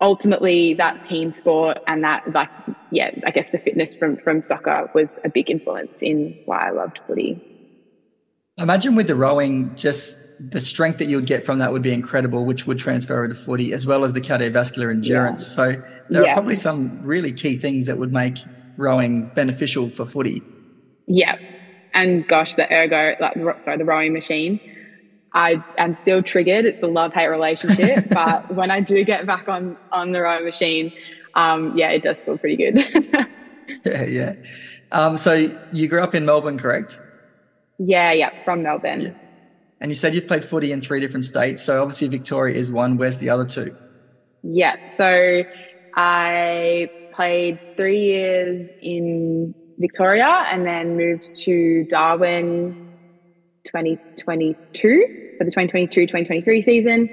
ultimately 0.00 0.74
that 0.74 1.04
team 1.04 1.32
sport 1.32 1.78
and 1.86 2.04
that 2.04 2.22
like 2.32 2.50
yeah 2.90 3.10
i 3.26 3.30
guess 3.30 3.50
the 3.50 3.58
fitness 3.58 3.94
from 3.96 4.16
from 4.16 4.42
soccer 4.42 4.90
was 4.94 5.18
a 5.24 5.28
big 5.28 5.50
influence 5.50 6.02
in 6.02 6.36
why 6.46 6.68
i 6.68 6.70
loved 6.70 6.98
footy 7.06 7.40
imagine 8.58 8.94
with 8.94 9.06
the 9.06 9.14
rowing 9.14 9.74
just 9.74 10.20
the 10.48 10.60
strength 10.60 10.98
that 10.98 11.04
you 11.04 11.16
would 11.16 11.26
get 11.26 11.44
from 11.44 11.58
that 11.58 11.70
would 11.70 11.82
be 11.82 11.92
incredible, 11.92 12.46
which 12.46 12.66
would 12.66 12.78
transfer 12.78 13.14
over 13.14 13.28
to 13.28 13.34
footy 13.34 13.74
as 13.74 13.86
well 13.86 14.04
as 14.04 14.14
the 14.14 14.20
cardiovascular 14.22 14.90
endurance. 14.90 15.42
Yeah. 15.42 15.54
So 15.54 15.82
there 16.08 16.22
yeah. 16.22 16.30
are 16.30 16.34
probably 16.34 16.56
some 16.56 16.98
really 17.02 17.30
key 17.30 17.58
things 17.58 17.86
that 17.86 17.98
would 17.98 18.12
make 18.12 18.38
rowing 18.80 19.26
beneficial 19.34 19.90
for 19.90 20.04
footy. 20.04 20.42
Yeah. 21.06 21.36
And 21.94 22.26
gosh, 22.26 22.54
the 22.54 22.72
ergo, 22.72 23.16
like, 23.20 23.34
sorry, 23.62 23.76
the 23.76 23.84
rowing 23.84 24.12
machine, 24.12 24.60
I 25.34 25.62
am 25.78 25.94
still 25.94 26.22
triggered. 26.22 26.64
It's 26.64 26.82
a 26.82 26.86
love 26.86 27.12
hate 27.12 27.28
relationship. 27.28 28.08
but 28.10 28.52
when 28.54 28.70
I 28.70 28.80
do 28.80 29.04
get 29.04 29.26
back 29.26 29.48
on, 29.48 29.76
on 29.92 30.12
the 30.12 30.22
rowing 30.22 30.44
machine, 30.44 30.92
um, 31.34 31.76
yeah, 31.76 31.90
it 31.90 32.02
does 32.02 32.16
feel 32.24 32.38
pretty 32.38 32.56
good. 32.56 32.76
yeah. 33.84 34.04
Yeah. 34.04 34.34
Um, 34.92 35.18
so 35.18 35.56
you 35.72 35.86
grew 35.86 36.00
up 36.00 36.14
in 36.14 36.24
Melbourne, 36.24 36.58
correct? 36.58 37.00
Yeah. 37.78 38.12
Yeah. 38.12 38.30
From 38.44 38.62
Melbourne. 38.62 39.02
Yeah. 39.02 39.14
And 39.80 39.90
you 39.90 39.94
said 39.94 40.14
you've 40.14 40.26
played 40.26 40.44
footy 40.44 40.72
in 40.72 40.80
three 40.80 41.00
different 41.00 41.24
states. 41.24 41.62
So 41.62 41.80
obviously 41.80 42.08
Victoria 42.08 42.56
is 42.56 42.70
one. 42.70 42.96
Where's 42.96 43.18
the 43.18 43.30
other 43.30 43.46
two? 43.46 43.74
Yeah. 44.42 44.86
So 44.88 45.44
I 45.96 46.90
played 47.20 47.58
three 47.76 48.00
years 48.00 48.72
in 48.80 49.54
Victoria 49.78 50.46
and 50.50 50.64
then 50.64 50.96
moved 50.96 51.34
to 51.34 51.84
Darwin 51.90 52.94
2022 53.66 55.34
for 55.36 55.44
the 55.44 55.50
2022 55.50 56.06
2023 56.06 56.62
season. 56.62 57.10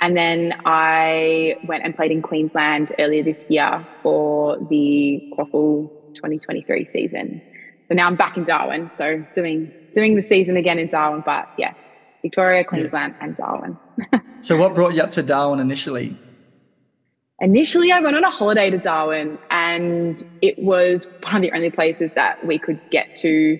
And 0.00 0.16
then 0.16 0.54
I 0.64 1.56
went 1.68 1.84
and 1.84 1.94
played 1.94 2.10
in 2.10 2.22
Queensland 2.22 2.94
earlier 2.98 3.22
this 3.22 3.50
year 3.50 3.86
for 4.02 4.56
the 4.70 5.30
QAFL 5.36 6.14
2023 6.14 6.88
season. 6.88 7.42
So 7.88 7.94
now 7.94 8.06
I'm 8.06 8.16
back 8.16 8.38
in 8.38 8.44
Darwin. 8.44 8.88
So 8.94 9.22
doing 9.34 9.70
doing 9.92 10.16
the 10.16 10.26
season 10.26 10.56
again 10.56 10.78
in 10.78 10.88
Darwin, 10.88 11.22
but 11.26 11.50
yeah, 11.58 11.74
Victoria, 12.22 12.64
Queensland, 12.64 13.14
yeah. 13.18 13.26
and 13.26 13.36
Darwin. 13.36 13.78
so, 14.40 14.56
what 14.56 14.74
brought 14.74 14.94
you 14.94 15.02
up 15.02 15.10
to 15.12 15.22
Darwin 15.22 15.60
initially? 15.60 16.16
Initially, 17.40 17.90
I 17.90 18.00
went 18.00 18.16
on 18.16 18.24
a 18.24 18.30
holiday 18.30 18.68
to 18.68 18.76
Darwin, 18.76 19.38
and 19.50 20.22
it 20.42 20.58
was 20.58 21.06
one 21.22 21.36
of 21.36 21.42
the 21.42 21.52
only 21.52 21.70
places 21.70 22.10
that 22.14 22.46
we 22.46 22.58
could 22.58 22.80
get 22.90 23.16
to 23.16 23.58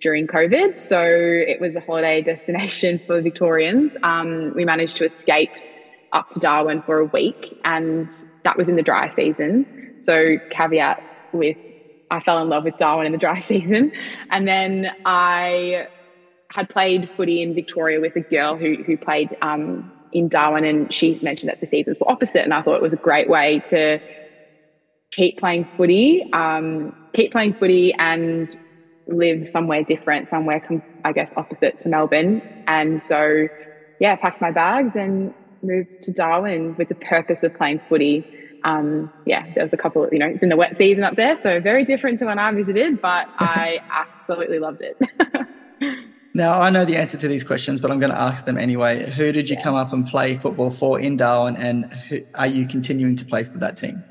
during 0.00 0.26
COVID. 0.26 0.78
So, 0.78 1.02
it 1.02 1.60
was 1.60 1.74
a 1.74 1.80
holiday 1.80 2.22
destination 2.32 3.00
for 3.06 3.20
Victorians. 3.20 3.96
Um, 4.02 4.54
we 4.54 4.64
managed 4.64 4.96
to 4.96 5.04
escape 5.04 5.50
up 6.12 6.30
to 6.30 6.40
Darwin 6.40 6.82
for 6.82 6.98
a 6.98 7.04
week, 7.04 7.58
and 7.64 8.08
that 8.44 8.56
was 8.56 8.66
in 8.66 8.76
the 8.76 8.82
dry 8.82 9.14
season. 9.14 9.98
So, 10.02 10.36
caveat 10.50 11.02
with 11.32 11.58
I 12.10 12.20
fell 12.20 12.40
in 12.40 12.48
love 12.48 12.64
with 12.64 12.78
Darwin 12.78 13.06
in 13.06 13.12
the 13.12 13.18
dry 13.18 13.40
season. 13.52 13.92
And 14.30 14.48
then 14.48 14.90
I 15.04 15.88
had 16.50 16.68
played 16.70 17.10
footy 17.16 17.42
in 17.42 17.54
Victoria 17.54 18.00
with 18.00 18.16
a 18.16 18.20
girl 18.20 18.56
who 18.56 18.82
who 18.82 18.96
played 18.96 19.36
um, 19.42 19.92
in 20.12 20.28
Darwin, 20.28 20.64
and 20.64 20.92
she 20.92 21.18
mentioned 21.22 21.48
that 21.50 21.60
the 21.60 21.66
seasons 21.66 21.98
were 22.00 22.10
opposite, 22.10 22.42
and 22.42 22.54
I 22.54 22.62
thought 22.62 22.76
it 22.76 22.82
was 22.82 22.92
a 22.92 22.96
great 22.98 23.28
way 23.28 23.62
to 23.70 24.00
keep 25.12 25.38
playing 25.38 25.68
footy, 25.76 26.22
um, 26.32 26.92
keep 27.14 27.32
playing 27.32 27.54
footy, 27.54 27.94
and 27.98 28.50
live 29.06 29.48
somewhere 29.48 29.82
different, 29.84 30.28
somewhere 30.28 30.60
com- 30.60 30.82
I 31.04 31.12
guess 31.12 31.30
opposite 31.36 31.80
to 31.80 31.88
Melbourne. 31.88 32.42
And 32.66 33.02
so, 33.02 33.48
yeah, 33.98 34.16
packed 34.16 34.40
my 34.40 34.50
bags 34.50 34.92
and 34.94 35.32
moved 35.62 35.88
to 36.02 36.12
Darwin 36.12 36.74
with 36.76 36.88
the 36.88 36.94
purpose 36.96 37.42
of 37.42 37.54
playing 37.54 37.80
footy. 37.88 38.26
Um, 38.64 39.10
yeah, 39.24 39.44
there 39.54 39.64
was 39.64 39.72
a 39.72 39.78
couple, 39.78 40.04
of, 40.04 40.10
you 40.12 40.18
know, 40.18 40.26
it's 40.26 40.42
in 40.42 40.50
the 40.50 40.56
wet 40.56 40.76
season 40.76 41.04
up 41.04 41.16
there, 41.16 41.38
so 41.38 41.60
very 41.60 41.84
different 41.84 42.18
to 42.18 42.26
when 42.26 42.38
I 42.38 42.52
visited, 42.52 43.00
but 43.00 43.28
I 43.38 43.80
absolutely 44.28 44.58
loved 44.58 44.82
it. 44.82 44.98
Now, 46.38 46.60
I 46.60 46.70
know 46.70 46.84
the 46.84 46.96
answer 46.96 47.18
to 47.18 47.26
these 47.26 47.42
questions, 47.42 47.80
but 47.80 47.90
I'm 47.90 47.98
going 47.98 48.12
to 48.12 48.20
ask 48.20 48.44
them 48.44 48.58
anyway. 48.58 49.10
Who 49.10 49.32
did 49.32 49.50
you 49.50 49.56
come 49.56 49.74
up 49.74 49.92
and 49.92 50.06
play 50.06 50.36
football 50.36 50.70
for 50.70 51.00
in 51.00 51.16
Darwin, 51.16 51.56
and 51.56 51.92
who, 51.92 52.20
are 52.36 52.46
you 52.46 52.64
continuing 52.64 53.16
to 53.16 53.24
play 53.24 53.42
for 53.42 53.58
that 53.58 53.76
team? 53.76 54.04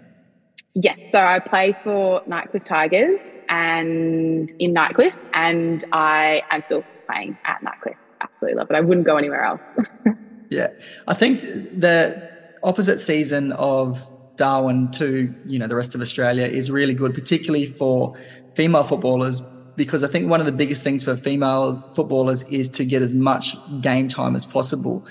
Yes, 0.74 1.00
so 1.14 1.20
I 1.20 1.40
play 1.40 1.74
for 1.86 2.22
Nightcliff 2.28 2.66
Tigers 2.66 3.40
and 3.48 4.52
in 4.60 4.74
Nightcliff, 4.74 5.14
and 5.36 5.86
I 5.94 6.44
am 6.50 6.64
still 6.66 6.84
playing 7.06 7.38
at 7.46 7.62
Nightcliff. 7.64 7.96
Absolutely 8.20 8.58
love 8.58 8.72
it. 8.72 8.76
I 8.76 8.82
wouldn't 8.82 9.08
go 9.08 9.16
anywhere 9.16 9.46
else. 9.46 9.62
yeah, 10.50 10.68
I 11.08 11.14
think 11.14 11.40
the 11.40 12.30
opposite 12.62 13.00
season 13.00 13.54
of 13.54 14.04
Darwin 14.36 14.92
to 14.92 15.34
you 15.46 15.60
know 15.60 15.68
the 15.68 15.78
rest 15.78 15.96
of 15.96 16.02
Australia 16.02 16.46
is 16.46 16.70
really 16.70 16.94
good, 16.94 17.14
particularly 17.14 17.68
for 17.68 18.18
female 18.54 18.84
footballers, 18.84 19.42
because 19.78 20.04
I 20.04 20.10
think 20.10 20.30
one 20.30 20.42
of 20.42 20.46
the 20.46 20.52
biggest 20.52 20.84
things 20.84 21.06
for 21.06 21.16
female 21.16 21.82
footballers 21.94 22.44
is 22.44 22.68
to 22.70 22.84
get 22.84 23.02
as 23.02 23.16
much 23.16 23.56
game 23.80 24.10
time 24.10 24.36
as 24.36 24.46
possible. 24.46 25.06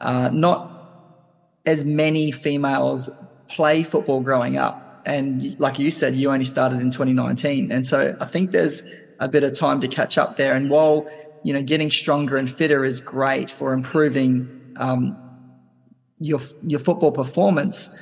Uh, 0.00 0.30
not 0.32 0.70
as 1.66 1.84
many 1.84 2.32
females 2.32 3.10
play 3.48 3.82
football 3.82 4.20
growing 4.20 4.56
up 4.56 4.82
and 5.04 5.58
like 5.58 5.78
you 5.78 5.90
said, 5.90 6.14
you 6.14 6.30
only 6.30 6.44
started 6.44 6.80
in 6.80 6.90
2019. 6.90 7.72
And 7.72 7.86
so 7.86 8.16
I 8.20 8.24
think 8.24 8.52
there's 8.52 8.82
a 9.18 9.28
bit 9.28 9.42
of 9.42 9.54
time 9.54 9.80
to 9.80 9.88
catch 9.88 10.16
up 10.18 10.36
there. 10.36 10.54
And 10.54 10.70
while, 10.70 11.06
you 11.42 11.52
know, 11.52 11.62
getting 11.62 11.90
stronger 11.90 12.36
and 12.36 12.50
fitter 12.50 12.84
is 12.84 13.00
great 13.00 13.50
for 13.50 13.72
improving 13.72 14.74
um, 14.76 15.16
your, 16.18 16.40
your 16.66 16.78
football 16.78 17.12
performance, 17.12 17.96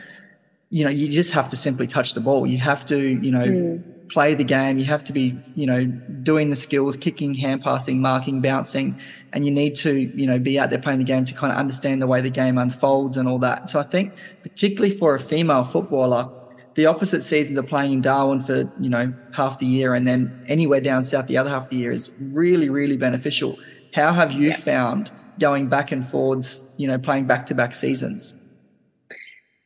you 0.68 0.84
know, 0.84 0.90
you 0.90 1.08
just 1.08 1.32
have 1.32 1.48
to 1.50 1.56
simply 1.56 1.86
touch 1.86 2.14
the 2.14 2.20
ball. 2.20 2.46
You 2.46 2.58
have 2.58 2.84
to, 2.86 2.98
you 2.98 3.30
know, 3.30 3.44
mm. 3.44 3.82
Play 4.10 4.34
the 4.34 4.44
game. 4.44 4.78
You 4.78 4.84
have 4.86 5.04
to 5.04 5.12
be, 5.12 5.38
you 5.54 5.66
know, 5.66 5.84
doing 5.84 6.50
the 6.50 6.56
skills, 6.56 6.96
kicking, 6.96 7.34
hand 7.34 7.62
passing, 7.62 8.00
marking, 8.00 8.40
bouncing, 8.42 8.98
and 9.32 9.44
you 9.44 9.50
need 9.50 9.76
to, 9.76 9.98
you 9.98 10.26
know, 10.26 10.38
be 10.38 10.58
out 10.58 10.70
there 10.70 10.78
playing 10.78 10.98
the 10.98 11.04
game 11.04 11.24
to 11.24 11.34
kind 11.34 11.52
of 11.52 11.58
understand 11.58 12.02
the 12.02 12.06
way 12.06 12.20
the 12.20 12.30
game 12.30 12.58
unfolds 12.58 13.16
and 13.16 13.28
all 13.28 13.38
that. 13.38 13.70
So 13.70 13.80
I 13.80 13.84
think, 13.84 14.14
particularly 14.42 14.94
for 14.94 15.14
a 15.14 15.18
female 15.18 15.64
footballer, 15.64 16.28
the 16.74 16.86
opposite 16.86 17.22
seasons 17.22 17.58
of 17.58 17.66
playing 17.66 17.92
in 17.92 18.00
Darwin 18.00 18.40
for 18.40 18.70
you 18.80 18.88
know 18.88 19.12
half 19.32 19.58
the 19.58 19.66
year 19.66 19.94
and 19.94 20.06
then 20.06 20.44
anywhere 20.48 20.80
down 20.80 21.04
south 21.04 21.26
the 21.26 21.36
other 21.36 21.50
half 21.50 21.64
of 21.64 21.68
the 21.70 21.76
year 21.76 21.90
is 21.90 22.16
really 22.20 22.68
really 22.70 22.96
beneficial. 22.96 23.58
How 23.94 24.12
have 24.12 24.32
you 24.32 24.48
yeah. 24.48 24.56
found 24.56 25.10
going 25.38 25.68
back 25.68 25.92
and 25.92 26.06
forwards, 26.06 26.64
you 26.76 26.86
know, 26.86 26.98
playing 26.98 27.26
back 27.26 27.46
to 27.46 27.54
back 27.54 27.74
seasons? 27.74 28.39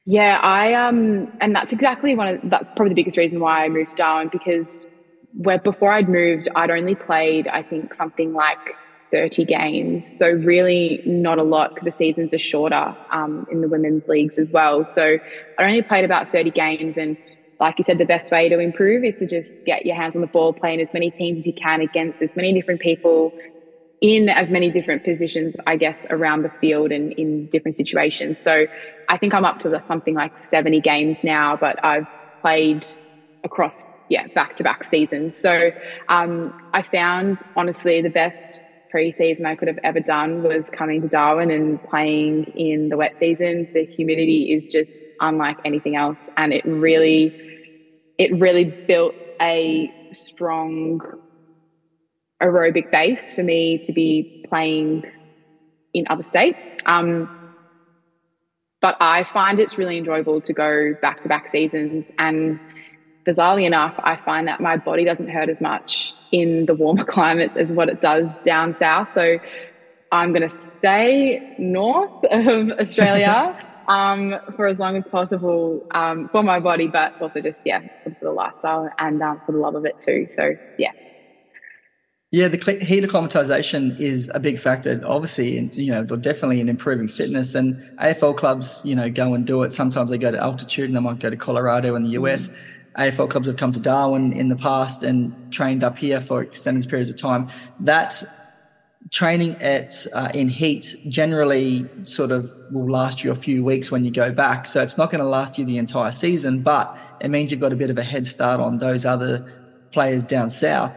Yeah, 0.06 0.38
I 0.42 0.74
um, 0.74 1.28
and 1.40 1.54
that's 1.54 1.72
exactly 1.72 2.14
one 2.14 2.28
of 2.28 2.40
that's 2.44 2.70
probably 2.76 2.90
the 2.90 2.94
biggest 3.00 3.16
reason 3.16 3.40
why 3.40 3.64
I 3.64 3.68
moved 3.68 3.88
to 3.90 3.94
Darwin 3.94 4.28
because 4.30 4.86
where 5.32 5.58
before 5.58 5.92
I'd 5.92 6.08
moved, 6.08 6.48
I'd 6.54 6.70
only 6.70 6.94
played 6.94 7.48
I 7.48 7.62
think 7.62 7.94
something 7.94 8.32
like 8.32 8.76
30 9.10 9.44
games. 9.46 10.06
So, 10.06 10.28
really, 10.28 11.00
not 11.06 11.38
a 11.38 11.42
lot 11.42 11.70
because 11.74 11.86
the 11.86 11.92
seasons 11.92 12.34
are 12.34 12.38
shorter 12.38 12.94
um, 13.12 13.44
in 13.48 13.62
the 13.62 13.68
women's 13.68 14.06
leagues 14.06 14.36
as 14.38 14.52
well. 14.52 14.84
So, 14.90 15.16
I 15.58 15.64
only 15.64 15.82
played 15.82 16.04
about 16.04 16.30
30 16.32 16.50
games. 16.50 16.96
And 16.98 17.16
like 17.58 17.76
you 17.78 17.84
said, 17.84 17.96
the 17.98 18.04
best 18.04 18.30
way 18.30 18.50
to 18.50 18.58
improve 18.58 19.04
is 19.04 19.16
to 19.18 19.26
just 19.26 19.64
get 19.64 19.86
your 19.86 19.96
hands 19.96 20.14
on 20.14 20.20
the 20.20 20.26
ball, 20.26 20.52
playing 20.52 20.80
as 20.82 20.92
many 20.92 21.12
teams 21.12 21.38
as 21.38 21.46
you 21.46 21.54
can 21.54 21.80
against 21.80 22.20
as 22.20 22.36
many 22.36 22.52
different 22.52 22.80
people 22.80 23.34
in 24.04 24.28
as 24.28 24.50
many 24.50 24.70
different 24.70 25.04
positions, 25.04 25.54
I 25.66 25.76
guess, 25.76 26.04
around 26.10 26.42
the 26.42 26.50
field 26.60 26.92
and 26.92 27.12
in 27.16 27.48
different 27.52 27.76
situations. 27.78 28.42
So, 28.42 28.66
I 29.08 29.18
think 29.18 29.34
I'm 29.34 29.44
up 29.44 29.58
to 29.60 29.82
something 29.86 30.14
like 30.14 30.38
70 30.38 30.80
games 30.80 31.20
now, 31.24 31.56
but 31.56 31.76
I've 31.84 32.06
played 32.42 32.86
across 33.44 33.88
yeah 34.08 34.26
back 34.34 34.56
to 34.56 34.64
back 34.64 34.84
seasons. 34.84 35.38
So 35.38 35.70
um, 36.08 36.52
I 36.72 36.82
found 36.82 37.40
honestly 37.56 38.02
the 38.02 38.10
best 38.10 38.60
pre-season 38.90 39.46
I 39.46 39.56
could 39.56 39.68
have 39.68 39.78
ever 39.84 40.00
done 40.00 40.42
was 40.42 40.66
coming 40.76 41.02
to 41.02 41.08
Darwin 41.08 41.50
and 41.50 41.82
playing 41.82 42.44
in 42.54 42.90
the 42.90 42.96
wet 42.96 43.18
season. 43.18 43.68
The 43.74 43.84
humidity 43.84 44.52
is 44.54 44.68
just 44.68 45.06
unlike 45.20 45.58
anything 45.64 45.96
else, 45.96 46.28
and 46.36 46.52
it 46.52 46.62
really, 46.64 47.34
it 48.18 48.30
really 48.38 48.76
built 48.86 49.16
a 49.42 49.92
strong 50.14 51.00
aerobic 52.42 52.90
base 52.90 53.32
for 53.32 53.42
me 53.42 53.78
to 53.84 53.92
be 53.92 54.28
playing 54.48 55.02
in 55.92 56.04
other 56.10 56.24
states. 56.24 56.76
Um, 56.86 57.30
but 58.80 58.96
I 59.00 59.24
find 59.24 59.58
it's 59.60 59.78
really 59.78 59.96
enjoyable 59.96 60.42
to 60.42 60.52
go 60.52 60.94
back 61.00 61.22
to 61.22 61.28
back 61.28 61.48
seasons 61.48 62.10
and 62.18 62.58
bizarrely 63.26 63.66
enough, 63.66 63.94
I 63.98 64.16
find 64.24 64.48
that 64.48 64.60
my 64.60 64.76
body 64.76 65.04
doesn't 65.04 65.28
hurt 65.28 65.48
as 65.48 65.60
much 65.60 66.14
in 66.30 66.66
the 66.66 66.74
warmer 66.74 67.04
climates 67.08 67.56
as 67.56 67.72
what 67.72 67.88
it 67.88 68.00
does 68.00 68.36
down 68.44 68.76
south. 68.78 69.08
So 69.14 69.38
I'm 70.12 70.32
going 70.32 70.48
to 70.48 70.54
stay 70.78 71.40
north 71.58 72.10
of 72.30 72.70
Australia 72.78 73.54
um, 73.88 74.36
for 74.56 74.66
as 74.66 74.78
long 74.78 74.96
as 74.96 75.04
possible 75.10 75.86
um, 75.94 76.28
for 76.32 76.42
my 76.42 76.60
body, 76.60 76.88
but 76.88 77.12
also 77.20 77.40
just, 77.40 77.60
yeah, 77.64 77.80
for 78.02 78.12
the 78.20 78.32
lifestyle 78.32 78.88
and 78.98 79.22
um, 79.22 79.40
for 79.46 79.52
the 79.52 79.58
love 79.58 79.74
of 79.74 79.84
it 79.84 79.96
too. 80.04 80.26
So, 80.34 80.52
yeah. 80.76 80.92
Yeah, 82.34 82.48
the 82.48 82.78
heat 82.82 83.04
acclimatization 83.04 83.96
is 84.00 84.28
a 84.34 84.40
big 84.40 84.58
factor, 84.58 85.00
obviously, 85.04 85.56
and 85.56 85.72
you 85.72 85.92
know, 85.92 86.02
definitely 86.04 86.60
in 86.60 86.68
improving 86.68 87.06
fitness. 87.06 87.54
And 87.54 87.76
AFL 87.98 88.36
clubs, 88.36 88.82
you 88.84 88.96
know, 88.96 89.08
go 89.08 89.34
and 89.34 89.46
do 89.46 89.62
it. 89.62 89.72
Sometimes 89.72 90.10
they 90.10 90.18
go 90.18 90.32
to 90.32 90.38
altitude, 90.38 90.86
and 90.86 90.96
they 90.96 91.00
might 91.00 91.20
go 91.20 91.30
to 91.30 91.36
Colorado 91.36 91.94
in 91.94 92.02
the 92.02 92.10
US. 92.10 92.48
Mm-hmm 92.48 92.70
AFL 92.96 93.28
clubs 93.28 93.48
have 93.48 93.56
come 93.56 93.72
to 93.72 93.80
Darwin 93.80 94.32
in 94.32 94.48
the 94.48 94.56
past 94.56 95.02
and 95.02 95.34
trained 95.52 95.82
up 95.82 95.98
here 95.98 96.20
for 96.20 96.42
extended 96.42 96.88
periods 96.88 97.10
of 97.10 97.16
time. 97.16 97.48
That 97.80 98.22
training 99.10 99.56
at 99.60 100.06
uh, 100.14 100.30
in 100.32 100.48
heat 100.48 100.94
generally 101.08 101.88
sort 102.04 102.30
of 102.30 102.54
will 102.70 102.88
last 102.88 103.24
you 103.24 103.32
a 103.32 103.34
few 103.34 103.64
weeks 103.64 103.90
when 103.90 104.04
you 104.04 104.12
go 104.12 104.30
back. 104.32 104.68
So 104.68 104.80
it's 104.80 104.96
not 104.96 105.10
going 105.10 105.22
to 105.22 105.28
last 105.28 105.58
you 105.58 105.64
the 105.64 105.78
entire 105.78 106.12
season, 106.12 106.62
but 106.62 106.96
it 107.20 107.30
means 107.30 107.50
you've 107.50 107.60
got 107.60 107.72
a 107.72 107.76
bit 107.76 107.90
of 107.90 107.98
a 107.98 108.04
head 108.04 108.28
start 108.28 108.60
on 108.60 108.78
those 108.78 109.04
other 109.04 109.44
players 109.90 110.24
down 110.24 110.50
south 110.50 110.92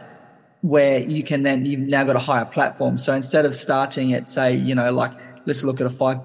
where 0.62 1.00
you 1.00 1.22
can 1.22 1.42
then 1.42 1.64
you've 1.64 1.80
now 1.80 2.04
got 2.04 2.16
a 2.16 2.20
higher 2.20 2.44
platform. 2.44 2.98
So 2.98 3.14
instead 3.14 3.44
of 3.44 3.54
starting 3.54 4.12
at 4.12 4.28
say, 4.28 4.54
you 4.54 4.74
know, 4.74 4.92
like 4.92 5.12
let's 5.46 5.62
look 5.62 5.80
at 5.80 5.86
a 5.86 5.90
five 5.90 6.18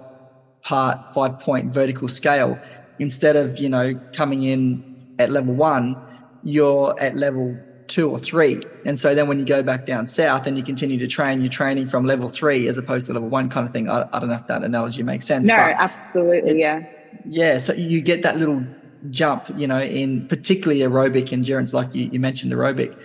part, 0.61 1.13
five 1.13 1.39
point 1.39 1.73
vertical 1.73 2.07
scale, 2.07 2.57
instead 2.99 3.35
of, 3.35 3.59
you 3.59 3.69
know, 3.69 3.99
coming 4.13 4.43
in 4.43 5.15
at 5.19 5.29
level 5.29 5.53
one, 5.53 5.95
you're 6.43 6.95
at 6.99 7.15
level 7.15 7.57
two 7.87 8.09
or 8.09 8.17
three. 8.17 8.61
And 8.85 8.99
so 8.99 9.13
then 9.13 9.27
when 9.27 9.39
you 9.39 9.45
go 9.45 9.61
back 9.61 9.85
down 9.85 10.07
south 10.07 10.47
and 10.47 10.57
you 10.57 10.63
continue 10.63 10.97
to 10.97 11.07
train, 11.07 11.41
you're 11.41 11.49
training 11.49 11.85
from 11.85 12.05
level 12.05 12.27
three 12.29 12.67
as 12.67 12.77
opposed 12.77 13.05
to 13.07 13.13
level 13.13 13.29
one 13.29 13.49
kind 13.49 13.67
of 13.67 13.73
thing. 13.73 13.89
I, 13.89 14.07
I 14.13 14.19
don't 14.19 14.29
know 14.29 14.35
if 14.35 14.47
that 14.47 14.63
analogy 14.63 15.03
makes 15.03 15.25
sense. 15.27 15.47
No, 15.47 15.55
absolutely. 15.55 16.51
It, 16.51 16.57
yeah. 16.57 16.81
Yeah. 17.25 17.57
So 17.59 17.73
you 17.73 18.01
get 18.01 18.23
that 18.23 18.37
little 18.37 18.65
jump, 19.09 19.45
you 19.55 19.67
know, 19.67 19.81
in 19.81 20.27
particularly 20.27 20.79
aerobic 20.81 21.31
endurance, 21.33 21.73
like 21.73 21.93
you, 21.93 22.09
you 22.11 22.19
mentioned 22.19 22.51
aerobic. 22.51 22.97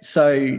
So 0.00 0.58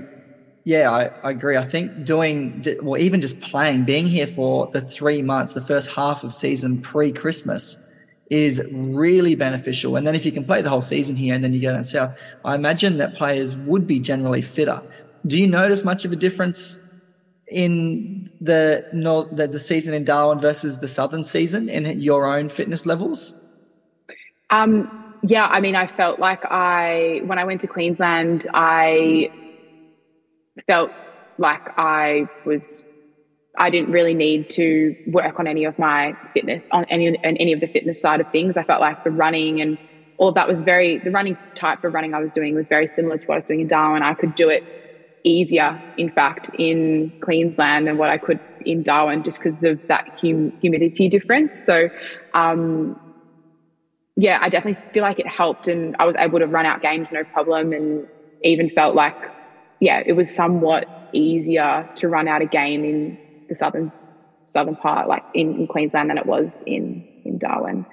yeah, 0.65 0.91
I, 0.91 1.05
I, 1.23 1.31
agree. 1.31 1.57
I 1.57 1.65
think 1.65 2.05
doing, 2.05 2.63
well, 2.81 3.01
even 3.01 3.21
just 3.21 3.41
playing, 3.41 3.85
being 3.85 4.05
here 4.05 4.27
for 4.27 4.67
the 4.67 4.81
three 4.81 5.21
months, 5.21 5.53
the 5.53 5.61
first 5.61 5.89
half 5.89 6.23
of 6.23 6.33
season 6.33 6.81
pre 6.81 7.11
Christmas, 7.11 7.83
is 8.29 8.69
really 8.73 9.33
beneficial. 9.35 9.95
And 9.95 10.05
then 10.05 10.13
if 10.15 10.25
you 10.25 10.31
can 10.31 10.45
play 10.45 10.61
the 10.61 10.69
whole 10.69 10.83
season 10.83 11.15
here 11.15 11.33
and 11.33 11.43
then 11.43 11.53
you 11.53 11.61
go 11.61 11.73
down 11.73 11.85
south, 11.85 12.19
I 12.45 12.53
imagine 12.53 12.97
that 12.97 13.15
players 13.15 13.55
would 13.55 13.87
be 13.87 13.99
generally 13.99 14.43
fitter. 14.43 14.81
Do 15.25 15.39
you 15.39 15.47
notice 15.47 15.83
much 15.83 16.05
of 16.05 16.11
a 16.11 16.15
difference 16.15 16.85
in 17.51 18.31
the 18.39 18.87
north, 18.93 19.35
the, 19.35 19.47
the 19.47 19.59
season 19.59 19.95
in 19.95 20.03
Darwin 20.03 20.37
versus 20.37 20.79
the 20.79 20.87
southern 20.87 21.23
season 21.23 21.67
in 21.69 21.99
your 21.99 22.27
own 22.27 22.49
fitness 22.49 22.85
levels? 22.85 23.39
Um, 24.51 24.98
yeah, 25.21 25.47
I 25.47 25.59
mean, 25.59 25.75
I 25.75 25.87
felt 25.87 26.19
like 26.19 26.39
I 26.45 27.21
when 27.25 27.37
I 27.39 27.43
went 27.45 27.61
to 27.61 27.67
Queensland, 27.67 28.47
I 28.53 29.29
felt 30.67 30.93
like 31.37 31.61
I 31.77 32.27
was 32.43 32.85
I 33.57 33.69
didn't 33.69 33.91
really 33.91 34.13
need 34.13 34.49
to 34.51 34.95
work 35.05 35.39
on 35.39 35.47
any 35.47 35.65
of 35.65 35.77
my 35.79 36.15
fitness, 36.33 36.65
on 36.71 36.85
any, 36.89 37.09
on 37.09 37.37
any 37.37 37.53
of 37.53 37.59
the 37.59 37.67
fitness 37.67 37.99
side 37.99 38.21
of 38.21 38.29
things. 38.29 38.57
I 38.57 38.63
felt 38.63 38.81
like 38.81 38.97
the 39.03 39.11
running 39.11 39.61
and 39.61 39.77
all 40.17 40.29
of 40.29 40.35
that 40.35 40.47
was 40.47 40.61
very, 40.61 41.01
the 41.03 41.11
running 41.11 41.37
type 41.55 41.79
of 41.83 41.93
running 41.93 42.13
I 42.13 42.19
was 42.19 42.31
doing 42.31 42.55
was 42.55 42.67
very 42.69 42.87
similar 42.87 43.17
to 43.17 43.23
what 43.25 43.35
I 43.35 43.37
was 43.39 43.45
doing 43.45 43.61
in 43.61 43.67
Darwin. 43.67 44.03
I 44.03 44.13
could 44.13 44.35
do 44.35 44.49
it 44.49 44.63
easier, 45.23 45.83
in 45.97 46.09
fact, 46.11 46.49
in 46.53 47.13
Queensland 47.23 47.87
than 47.87 47.97
what 47.97 48.09
I 48.09 48.17
could 48.17 48.39
in 48.61 48.83
Darwin 48.83 49.23
just 49.23 49.39
because 49.43 49.61
of 49.63 49.79
that 49.89 50.05
hum- 50.21 50.53
humidity 50.61 51.09
difference. 51.09 51.61
So, 51.65 51.89
um, 52.33 52.95
yeah, 54.19 54.37
I 54.41 54.49
definitely 54.49 54.83
feel 54.91 55.03
like 55.03 55.17
it 55.17 55.27
helped 55.27 55.67
and 55.69 55.95
I 55.97 56.05
was 56.05 56.15
able 56.19 56.39
to 56.39 56.45
run 56.45 56.65
out 56.65 56.81
games 56.81 57.09
no 57.11 57.23
problem 57.23 57.71
and 57.71 58.05
even 58.43 58.69
felt 58.69 58.93
like, 58.93 59.15
yeah, 59.79 60.03
it 60.05 60.13
was 60.13 60.33
somewhat 60.33 60.85
easier 61.13 61.89
to 61.95 62.09
run 62.09 62.27
out 62.27 62.41
a 62.41 62.45
game 62.45 62.83
in 62.83 63.17
the 63.47 63.55
southern 63.55 63.91
southern 64.43 64.75
part, 64.75 65.07
like 65.07 65.23
in, 65.33 65.55
in 65.55 65.67
Queensland, 65.67 66.09
than 66.09 66.17
it 66.17 66.25
was 66.25 66.57
in 66.65 67.07
in 67.23 67.37
Darwin. 67.37 67.85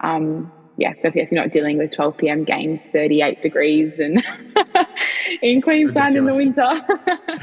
Um, 0.00 0.50
yeah, 0.78 0.94
because 0.94 1.12
yes, 1.14 1.30
you're 1.30 1.42
not 1.42 1.52
dealing 1.52 1.76
with 1.76 1.92
12 1.92 2.16
p.m. 2.16 2.44
games, 2.44 2.82
38 2.90 3.42
degrees, 3.42 3.98
and 3.98 4.24
in 5.42 5.60
Queensland 5.60 6.14
Ridiculous. 6.14 6.46
in 6.46 6.54
the 6.54 6.82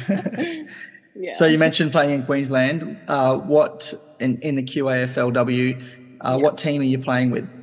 winter. 0.10 0.66
yeah. 1.16 1.34
So 1.34 1.46
you 1.46 1.60
mentioned 1.60 1.92
playing 1.92 2.12
in 2.12 2.26
Queensland. 2.26 2.98
Uh, 3.08 3.38
what 3.38 3.94
in, 4.20 4.40
in 4.40 4.56
the 4.56 4.64
QAFLW? 4.64 5.80
Uh, 5.80 5.84
yeah. 6.24 6.36
What 6.36 6.58
team 6.58 6.82
are 6.82 6.86
you 6.86 6.98
playing 6.98 7.30
with? 7.30 7.61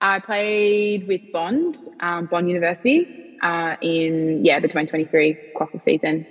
I 0.00 0.20
played 0.20 1.06
with 1.06 1.20
Bond, 1.32 1.76
um, 2.00 2.26
Bond 2.26 2.48
University, 2.48 3.06
uh, 3.42 3.76
in 3.80 4.44
yeah 4.44 4.60
the 4.60 4.68
2023 4.68 5.36
Crocker 5.54 5.78
season. 5.78 6.26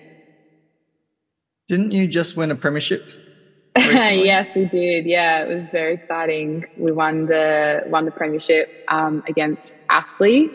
Didn't 1.68 1.92
you 1.92 2.08
just 2.08 2.36
win 2.36 2.52
a 2.52 2.56
premiership? 2.56 3.12
yes, 3.78 4.48
we 4.56 4.66
did. 4.66 5.06
Yeah, 5.06 5.44
it 5.44 5.56
was 5.56 5.70
very 5.70 5.94
exciting. 5.94 6.66
We 6.76 6.92
won 6.92 7.28
the 7.28 7.82
won 7.88 8.06
the 8.06 8.12
premiership 8.12 8.68
um, 8.90 9.24
against 9.28 9.78
Aspley. 9.92 10.48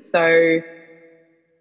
So 0.00 0.60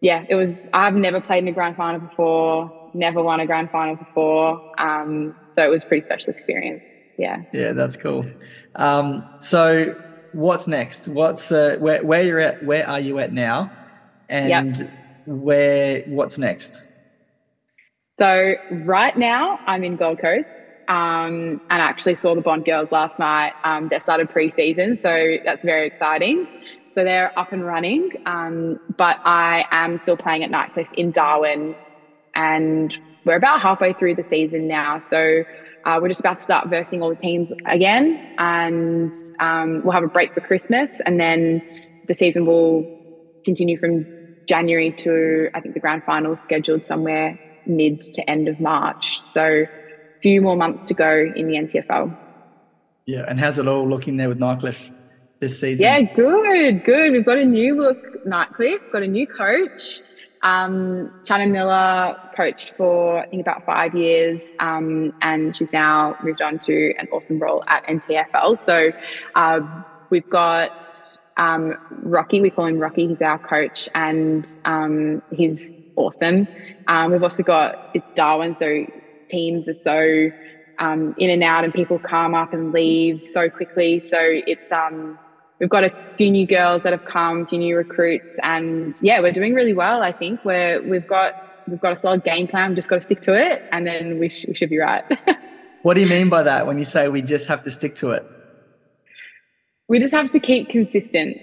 yeah, 0.01 0.23
it 0.29 0.35
was. 0.35 0.55
I've 0.73 0.95
never 0.95 1.19
played 1.21 1.43
in 1.43 1.49
a 1.49 1.51
grand 1.51 1.75
final 1.75 1.99
before. 1.99 2.71
Never 2.93 3.21
won 3.21 3.39
a 3.39 3.45
grand 3.45 3.69
final 3.69 3.95
before. 3.95 4.61
Um, 4.77 5.35
so 5.49 5.63
it 5.63 5.69
was 5.69 5.83
a 5.83 5.85
pretty 5.87 6.01
special 6.01 6.33
experience. 6.33 6.81
Yeah. 7.17 7.43
Yeah, 7.53 7.73
that's 7.73 7.97
cool. 7.97 8.25
Um, 8.75 9.23
so 9.39 9.95
what's 10.33 10.67
next? 10.67 11.07
What's 11.07 11.51
uh, 11.51 11.77
where 11.79 12.03
where 12.03 12.23
you're 12.23 12.39
at? 12.39 12.63
Where 12.63 12.87
are 12.87 12.99
you 12.99 13.19
at 13.19 13.33
now? 13.33 13.71
And 14.29 14.77
yep. 14.77 14.89
where 15.25 16.03
what's 16.07 16.37
next? 16.37 16.87
So 18.19 18.53
right 18.71 19.17
now 19.17 19.59
I'm 19.65 19.83
in 19.83 19.95
Gold 19.95 20.19
Coast. 20.19 20.47
Um, 20.87 21.61
and 21.69 21.81
I 21.81 21.85
actually 21.85 22.17
saw 22.17 22.35
the 22.35 22.41
Bond 22.41 22.65
girls 22.65 22.91
last 22.91 23.17
night. 23.17 23.53
Um, 23.63 23.87
they 23.89 23.99
started 24.01 24.29
pre-season, 24.29 24.97
so 24.97 25.37
that's 25.45 25.63
very 25.63 25.87
exciting. 25.87 26.47
So 26.95 27.05
they're 27.05 27.37
up 27.39 27.53
and 27.53 27.65
running. 27.65 28.09
Um, 28.25 28.77
but 28.97 29.19
I 29.23 29.65
am 29.71 29.99
still 29.99 30.17
playing 30.17 30.43
at 30.43 30.51
Nightcliff 30.51 30.91
in 30.95 31.11
Darwin, 31.11 31.75
and 32.35 32.93
we're 33.23 33.37
about 33.37 33.61
halfway 33.61 33.93
through 33.93 34.15
the 34.15 34.23
season 34.23 34.67
now. 34.67 35.01
So 35.09 35.43
uh, 35.85 35.99
we're 36.01 36.07
just 36.07 36.19
about 36.19 36.37
to 36.37 36.43
start 36.43 36.69
versing 36.69 37.01
all 37.01 37.09
the 37.09 37.15
teams 37.15 37.51
again, 37.65 38.19
and 38.37 39.13
um, 39.39 39.81
we'll 39.83 39.93
have 39.93 40.03
a 40.03 40.07
break 40.07 40.33
for 40.33 40.41
Christmas, 40.41 40.99
and 41.05 41.19
then 41.19 41.61
the 42.07 42.15
season 42.15 42.45
will 42.45 42.85
continue 43.45 43.77
from 43.77 44.05
January 44.47 44.93
to 44.99 45.49
I 45.53 45.61
think 45.61 45.73
the 45.73 45.79
grand 45.79 46.03
final 46.03 46.33
is 46.33 46.41
scheduled 46.41 46.85
somewhere 46.85 47.37
mid 47.65 48.01
to 48.13 48.29
end 48.29 48.47
of 48.47 48.59
March. 48.59 49.19
So 49.23 49.43
a 49.43 49.67
few 50.21 50.41
more 50.41 50.55
months 50.55 50.87
to 50.87 50.93
go 50.93 51.25
in 51.35 51.47
the 51.47 51.55
NTFL. 51.55 52.15
Yeah, 53.05 53.25
and 53.27 53.39
how's 53.39 53.57
it 53.57 53.67
all 53.67 53.87
looking 53.87 54.17
there 54.17 54.29
with 54.29 54.39
Nightcliff 54.39 54.91
this 55.39 55.59
season? 55.59 55.83
Yeah, 55.83 56.01
good, 56.01 56.83
good. 56.83 57.11
We've 57.11 57.25
got 57.25 57.37
a 57.37 57.45
new 57.45 57.81
look 57.81 57.97
Nightcliff, 58.25 58.79
got 58.91 59.03
a 59.03 59.07
new 59.07 59.27
coach. 59.27 59.99
Um, 60.43 61.11
Miller 61.29 62.15
coached 62.35 62.73
for 62.77 63.19
I 63.19 63.27
think 63.27 63.41
about 63.41 63.65
five 63.65 63.95
years, 63.95 64.41
um, 64.59 65.13
and 65.21 65.55
she's 65.55 65.71
now 65.71 66.15
moved 66.23 66.41
on 66.41 66.59
to 66.59 66.93
an 66.97 67.07
awesome 67.11 67.39
role 67.39 67.63
at 67.67 67.85
NTFL. 67.85 68.57
So 68.57 68.91
uh, 69.35 69.59
we've 70.09 70.29
got 70.29 70.89
um, 71.37 71.75
Rocky. 72.03 72.41
We 72.41 72.49
call 72.49 72.65
him 72.65 72.79
Rocky. 72.79 73.07
He's 73.07 73.21
our 73.21 73.39
coach, 73.39 73.87
and 73.95 74.45
um, 74.65 75.21
he's 75.31 75.73
awesome. 75.95 76.47
Um, 76.87 77.11
we've 77.11 77.23
also 77.23 77.43
got 77.43 77.91
it's 77.93 78.05
Darwin, 78.15 78.55
so 78.57 78.85
teams 79.29 79.67
are 79.67 79.73
so 79.73 80.29
um, 80.79 81.13
in 81.17 81.29
and 81.29 81.43
out, 81.43 81.63
and 81.63 81.73
people 81.73 81.99
come 81.99 82.33
up 82.33 82.53
and 82.53 82.71
leave 82.71 83.25
so 83.31 83.49
quickly. 83.49 84.01
So 84.05 84.17
it's 84.19 84.71
we've 85.61 85.69
got 85.69 85.85
a 85.85 85.91
few 86.17 86.29
new 86.29 86.45
girls 86.45 86.81
that 86.83 86.91
have 86.91 87.05
come, 87.05 87.43
a 87.43 87.45
few 87.45 87.59
new 87.59 87.77
recruits, 87.77 88.37
and 88.43 88.93
yeah, 88.99 89.21
we're 89.21 89.31
doing 89.31 89.53
really 89.53 89.73
well. 89.73 90.01
I 90.01 90.11
think 90.11 90.41
we're 90.43 90.81
we've 90.83 91.05
got 91.05 91.35
we've 91.67 91.79
got 91.79 91.93
a 91.93 91.95
solid 91.95 92.23
game 92.23 92.47
plan. 92.47 92.69
We've 92.69 92.75
just 92.75 92.89
got 92.89 92.97
to 92.97 93.01
stick 93.01 93.21
to 93.21 93.33
it, 93.33 93.61
and 93.71 93.87
then 93.87 94.17
we, 94.17 94.29
sh- 94.29 94.45
we 94.47 94.55
should 94.55 94.69
be 94.69 94.79
right. 94.79 95.03
what 95.83 95.93
do 95.93 96.01
you 96.01 96.07
mean 96.07 96.27
by 96.27 96.43
that 96.43 96.65
when 96.65 96.77
you 96.77 96.83
say 96.83 97.07
we 97.07 97.21
just 97.21 97.47
have 97.47 97.61
to 97.61 97.71
stick 97.71 97.95
to 97.97 98.11
it? 98.11 98.23
We 99.87 99.99
just 99.99 100.13
have 100.13 100.31
to 100.31 100.39
keep 100.39 100.69
consistent. 100.69 101.37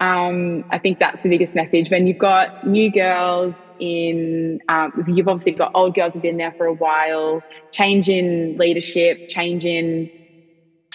Um, 0.00 0.64
I 0.70 0.78
think 0.78 0.98
that's 0.98 1.20
the 1.22 1.28
biggest 1.28 1.54
message. 1.54 1.90
When 1.90 2.06
you've 2.06 2.18
got 2.18 2.48
new 2.62 2.90
girls 2.90 3.54
in, 3.78 4.58
um, 4.68 4.92
you've 5.06 5.28
obviously 5.28 5.52
got 5.52 5.70
old 5.74 5.94
girls 5.94 6.14
who've 6.14 6.22
been 6.22 6.38
there 6.38 6.54
for 6.56 6.66
a 6.66 6.72
while, 6.72 7.44
change 7.72 8.08
in 8.08 8.56
leadership, 8.58 9.18
change 9.28 9.64
in 9.64 10.10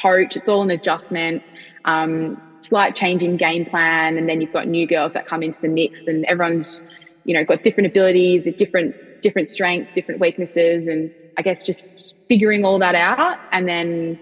coach, 0.02 0.36
it's 0.36 0.48
all 0.48 0.64
an 0.64 0.72
adjustment. 0.72 1.44
Um, 1.86 2.38
slight 2.68 2.96
change 2.96 3.22
in 3.22 3.38
game 3.38 3.66
plan, 3.66 4.18
and 4.18 4.28
then 4.30 4.42
you've 4.42 4.52
got 4.52 4.68
new 4.68 4.88
girls 4.88 5.14
that 5.14 5.26
come 5.28 5.44
into 5.44 5.60
the 5.62 5.68
mix, 5.68 6.02
and 6.08 6.26
everyone's 6.26 6.84
you 7.24 7.34
know 7.34 7.44
got 7.44 7.64
different 7.64 7.88
abilities, 7.88 8.48
different 8.58 8.96
different 9.22 9.50
strengths, 9.50 9.92
different 9.94 10.22
weaknesses, 10.22 10.88
and 10.88 11.12
I 11.38 11.42
guess 11.42 11.64
just 11.64 11.88
figuring 12.30 12.66
all 12.66 12.80
that 12.80 12.96
out, 12.96 13.38
and 13.52 13.68
then 13.68 14.20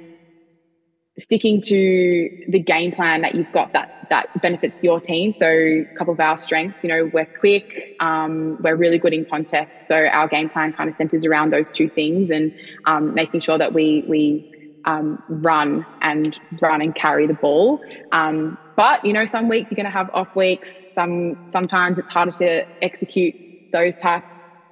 sticking 1.20 1.62
to 1.62 2.30
the 2.50 2.60
game 2.60 2.92
plan 2.92 3.22
that 3.22 3.36
you've 3.36 3.52
got 3.52 3.72
that 3.74 3.90
that 4.10 4.28
benefits 4.42 4.80
your 4.82 5.00
team. 5.00 5.32
So 5.32 5.48
a 5.48 5.86
couple 5.98 6.14
of 6.14 6.20
our 6.20 6.40
strengths, 6.40 6.84
you 6.84 6.90
know, 6.90 7.10
we're 7.14 7.28
quick, 7.40 7.66
um, 8.00 8.58
we're 8.62 8.76
really 8.76 9.00
good 9.00 9.14
in 9.14 9.26
contests. 9.30 9.88
So 9.88 9.96
our 9.96 10.28
game 10.28 10.50
plan 10.50 10.74
kind 10.74 10.90
of 10.90 10.96
centers 10.98 11.26
around 11.26 11.52
those 11.52 11.72
two 11.72 11.90
things 11.90 12.30
and 12.30 12.52
um, 12.86 13.14
making 13.14 13.42
sure 13.42 13.58
that 13.58 13.74
we 13.74 14.06
we 14.08 14.46
um, 14.86 15.22
run 15.30 15.86
and 16.02 16.40
run 16.62 16.82
and 16.82 16.96
carry 16.96 17.28
the 17.28 17.34
ball. 17.34 17.82
Um, 18.12 18.58
but 18.76 19.04
you 19.06 19.14
know, 19.14 19.26
some 19.26 19.50
weeks 19.50 19.72
you're 19.72 19.76
going 19.76 19.86
to 19.86 19.92
have 19.92 20.10
off 20.14 20.36
weeks. 20.36 20.70
Some 20.94 21.38
sometimes 21.50 21.98
it's 21.98 22.10
harder 22.10 22.32
to 22.32 22.66
execute 22.84 23.36
those 23.72 23.96
type 23.98 24.24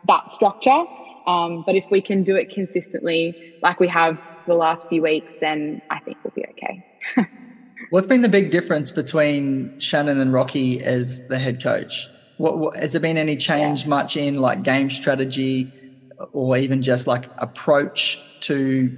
that 0.07 0.31
structure. 0.31 0.85
Um, 1.27 1.63
but 1.65 1.75
if 1.75 1.85
we 1.91 2.01
can 2.01 2.23
do 2.23 2.35
it 2.35 2.49
consistently, 2.53 3.55
like 3.61 3.79
we 3.79 3.87
have 3.87 4.19
the 4.47 4.55
last 4.55 4.87
few 4.89 5.03
weeks, 5.03 5.37
then 5.39 5.81
I 5.89 5.99
think 5.99 6.17
we'll 6.23 6.33
be 6.35 6.43
okay. 6.49 6.85
What's 7.91 8.07
been 8.07 8.21
the 8.21 8.29
big 8.29 8.51
difference 8.51 8.91
between 8.91 9.77
Shannon 9.79 10.19
and 10.19 10.33
Rocky 10.33 10.83
as 10.83 11.27
the 11.27 11.37
head 11.37 11.61
coach? 11.61 12.07
What, 12.37 12.57
what 12.57 12.75
has 12.77 12.93
there 12.93 13.01
been 13.01 13.17
any 13.17 13.35
change 13.35 13.83
yeah. 13.83 13.89
much 13.89 14.17
in 14.17 14.41
like 14.41 14.63
game 14.63 14.89
strategy 14.89 15.71
or 16.31 16.57
even 16.57 16.81
just 16.81 17.05
like 17.05 17.25
approach 17.37 18.19
to 18.41 18.97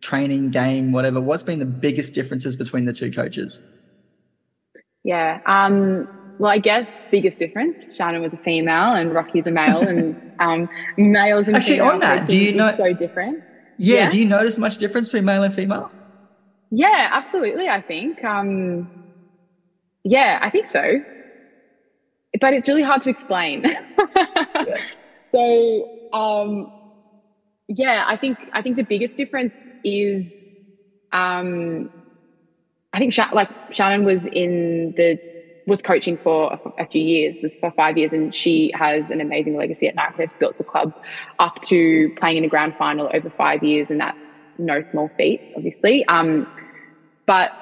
training, 0.00 0.50
game, 0.50 0.92
whatever? 0.92 1.20
What's 1.20 1.42
been 1.42 1.58
the 1.58 1.66
biggest 1.66 2.14
differences 2.14 2.56
between 2.56 2.84
the 2.84 2.92
two 2.92 3.10
coaches? 3.12 3.60
Yeah. 5.04 5.40
Um, 5.46 6.08
well, 6.38 6.50
I 6.50 6.58
guess 6.58 6.90
biggest 7.10 7.38
difference. 7.38 7.96
Shannon 7.96 8.22
was 8.22 8.32
a 8.32 8.38
female 8.38 8.94
and 8.94 9.12
Rocky's 9.12 9.46
a 9.46 9.50
male, 9.50 9.86
and 9.86 10.32
um, 10.40 10.68
males 10.96 11.46
and 11.46 11.56
actually 11.56 11.80
on 11.80 11.98
that, 12.00 12.28
do 12.28 12.36
you 12.36 12.54
know 12.54 12.74
so 12.76 12.92
different? 12.92 13.42
Yeah, 13.76 13.96
yeah, 13.96 14.10
Do 14.10 14.18
you 14.18 14.26
notice 14.26 14.58
much 14.58 14.78
difference 14.78 15.08
between 15.08 15.24
male 15.24 15.42
and 15.42 15.54
female? 15.54 15.90
Yeah, 16.70 17.08
absolutely. 17.12 17.68
I 17.68 17.80
think. 17.80 18.22
Um, 18.24 18.88
yeah, 20.04 20.38
I 20.42 20.50
think 20.50 20.68
so. 20.68 21.02
But 22.40 22.54
it's 22.54 22.68
really 22.68 22.82
hard 22.82 23.02
to 23.02 23.10
explain. 23.10 23.64
yeah. 24.16 24.76
So 25.32 26.08
um, 26.12 26.72
yeah, 27.70 28.04
I 28.06 28.16
think 28.16 28.38
I 28.52 28.62
think 28.62 28.76
the 28.76 28.82
biggest 28.82 29.16
difference 29.16 29.70
is, 29.84 30.48
um, 31.12 31.88
I 32.92 32.98
think 32.98 33.12
Sha- 33.12 33.30
like 33.32 33.48
Shannon 33.70 34.04
was 34.04 34.26
in 34.32 34.92
the 34.96 35.18
was 35.66 35.80
coaching 35.80 36.18
for 36.18 36.52
a, 36.52 36.82
a, 36.82 36.86
few 36.86 37.00
years, 37.00 37.38
for 37.60 37.70
five 37.76 37.96
years, 37.96 38.12
and 38.12 38.34
she 38.34 38.72
has 38.74 39.10
an 39.10 39.20
amazing 39.20 39.56
legacy 39.56 39.86
at 39.86 39.94
Nightcliff. 39.94 40.30
Built 40.40 40.58
the 40.58 40.64
club 40.64 40.92
up 41.38 41.60
to 41.66 42.10
playing 42.18 42.38
in 42.38 42.44
a 42.44 42.48
grand 42.48 42.74
final 42.76 43.08
over 43.14 43.30
five 43.30 43.62
years, 43.62 43.88
and 43.88 44.00
that's 44.00 44.48
no 44.58 44.82
small 44.82 45.12
feat, 45.16 45.40
obviously. 45.56 46.04
Um, 46.08 46.46
but 47.26 47.52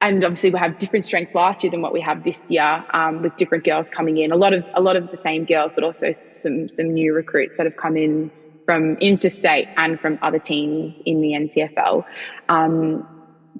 and 0.00 0.24
obviously 0.24 0.50
we 0.50 0.58
have 0.58 0.78
different 0.78 1.04
strengths 1.04 1.34
last 1.34 1.62
year 1.62 1.70
than 1.70 1.82
what 1.82 1.92
we 1.92 2.00
have 2.00 2.22
this 2.24 2.46
year, 2.48 2.82
um, 2.94 3.20
with 3.20 3.36
different 3.36 3.64
girls 3.64 3.86
coming 3.94 4.16
in. 4.16 4.32
A 4.32 4.36
lot 4.36 4.54
of 4.54 4.64
a 4.74 4.80
lot 4.80 4.96
of 4.96 5.10
the 5.10 5.18
same 5.22 5.44
girls, 5.44 5.72
but 5.74 5.84
also 5.84 6.10
some 6.32 6.68
some 6.70 6.94
new 6.94 7.12
recruits 7.12 7.58
that 7.58 7.66
have 7.66 7.76
come 7.76 7.98
in 7.98 8.30
from 8.64 8.96
interstate 9.00 9.68
and 9.76 10.00
from 10.00 10.18
other 10.22 10.38
teams 10.38 11.00
in 11.04 11.20
the 11.20 11.34
NTFL. 11.34 12.04
Um, 12.48 13.06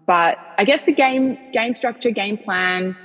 but 0.06 0.38
I 0.58 0.64
guess 0.64 0.84
the 0.84 0.92
game 0.92 1.38
game 1.52 1.74
structure, 1.74 2.10
game 2.10 2.38
plan, 2.38 2.96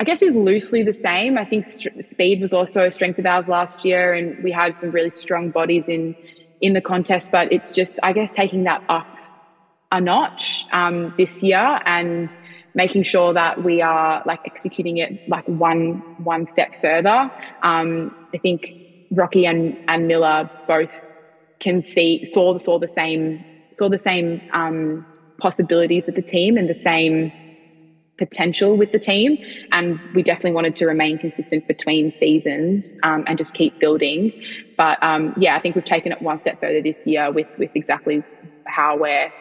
I 0.00 0.04
guess 0.04 0.22
is 0.22 0.34
loosely 0.34 0.82
the 0.82 0.94
same. 0.94 1.38
I 1.38 1.44
think 1.44 1.66
st- 1.66 2.04
speed 2.04 2.40
was 2.40 2.52
also 2.52 2.82
a 2.82 2.90
strength 2.90 3.18
of 3.18 3.26
ours 3.26 3.48
last 3.48 3.84
year, 3.84 4.12
and 4.12 4.42
we 4.42 4.50
had 4.50 4.76
some 4.76 4.90
really 4.90 5.10
strong 5.10 5.50
bodies 5.50 5.88
in 5.88 6.16
in 6.60 6.72
the 6.72 6.80
contest. 6.80 7.30
But 7.30 7.52
it's 7.52 7.72
just, 7.72 7.98
I 8.02 8.12
guess, 8.12 8.30
taking 8.34 8.64
that 8.64 8.82
up 8.88 9.06
a 9.92 10.00
notch 10.00 10.66
um, 10.72 11.14
this 11.16 11.42
year 11.42 11.78
and 11.86 12.36
making 12.74 13.04
sure 13.04 13.32
that 13.32 13.62
we 13.62 13.80
are 13.80 14.22
like 14.26 14.40
executing 14.44 14.98
it 14.98 15.12
like 15.28 15.46
one 15.46 16.02
one 16.16 16.48
step 16.48 16.70
further. 16.82 17.30
Um, 17.62 18.14
I 18.34 18.38
think 18.38 18.74
Rocky 19.14 19.46
and, 19.46 19.76
and 19.88 20.08
Miller 20.08 20.50
both 20.66 21.06
can 21.60 21.82
see 21.82 22.26
saw 22.26 22.58
saw 22.58 22.78
the 22.78 22.88
same 22.88 23.44
saw 23.72 23.88
the 23.88 23.98
same 23.98 24.40
um, 24.52 25.06
possibilities 25.38 26.06
with 26.06 26.14
the 26.14 26.22
team 26.22 26.56
and 26.56 26.68
the 26.68 26.74
same 26.74 27.32
potential 28.18 28.76
with 28.76 28.92
the 28.92 28.98
team. 28.98 29.38
And 29.72 29.98
we 30.14 30.22
definitely 30.22 30.52
wanted 30.52 30.76
to 30.76 30.86
remain 30.86 31.18
consistent 31.18 31.66
between 31.66 32.16
seasons 32.18 32.96
um, 33.02 33.24
and 33.26 33.36
just 33.36 33.54
keep 33.54 33.80
building. 33.80 34.32
But 34.76 35.02
um, 35.02 35.34
yeah, 35.36 35.56
I 35.56 35.60
think 35.60 35.74
we've 35.74 35.84
taken 35.84 36.12
it 36.12 36.22
one 36.22 36.38
step 36.38 36.60
further 36.60 36.82
this 36.82 37.06
year 37.06 37.30
with 37.32 37.48
with 37.58 37.70
exactly 37.74 38.22
how 38.66 38.96
we're 38.96 39.32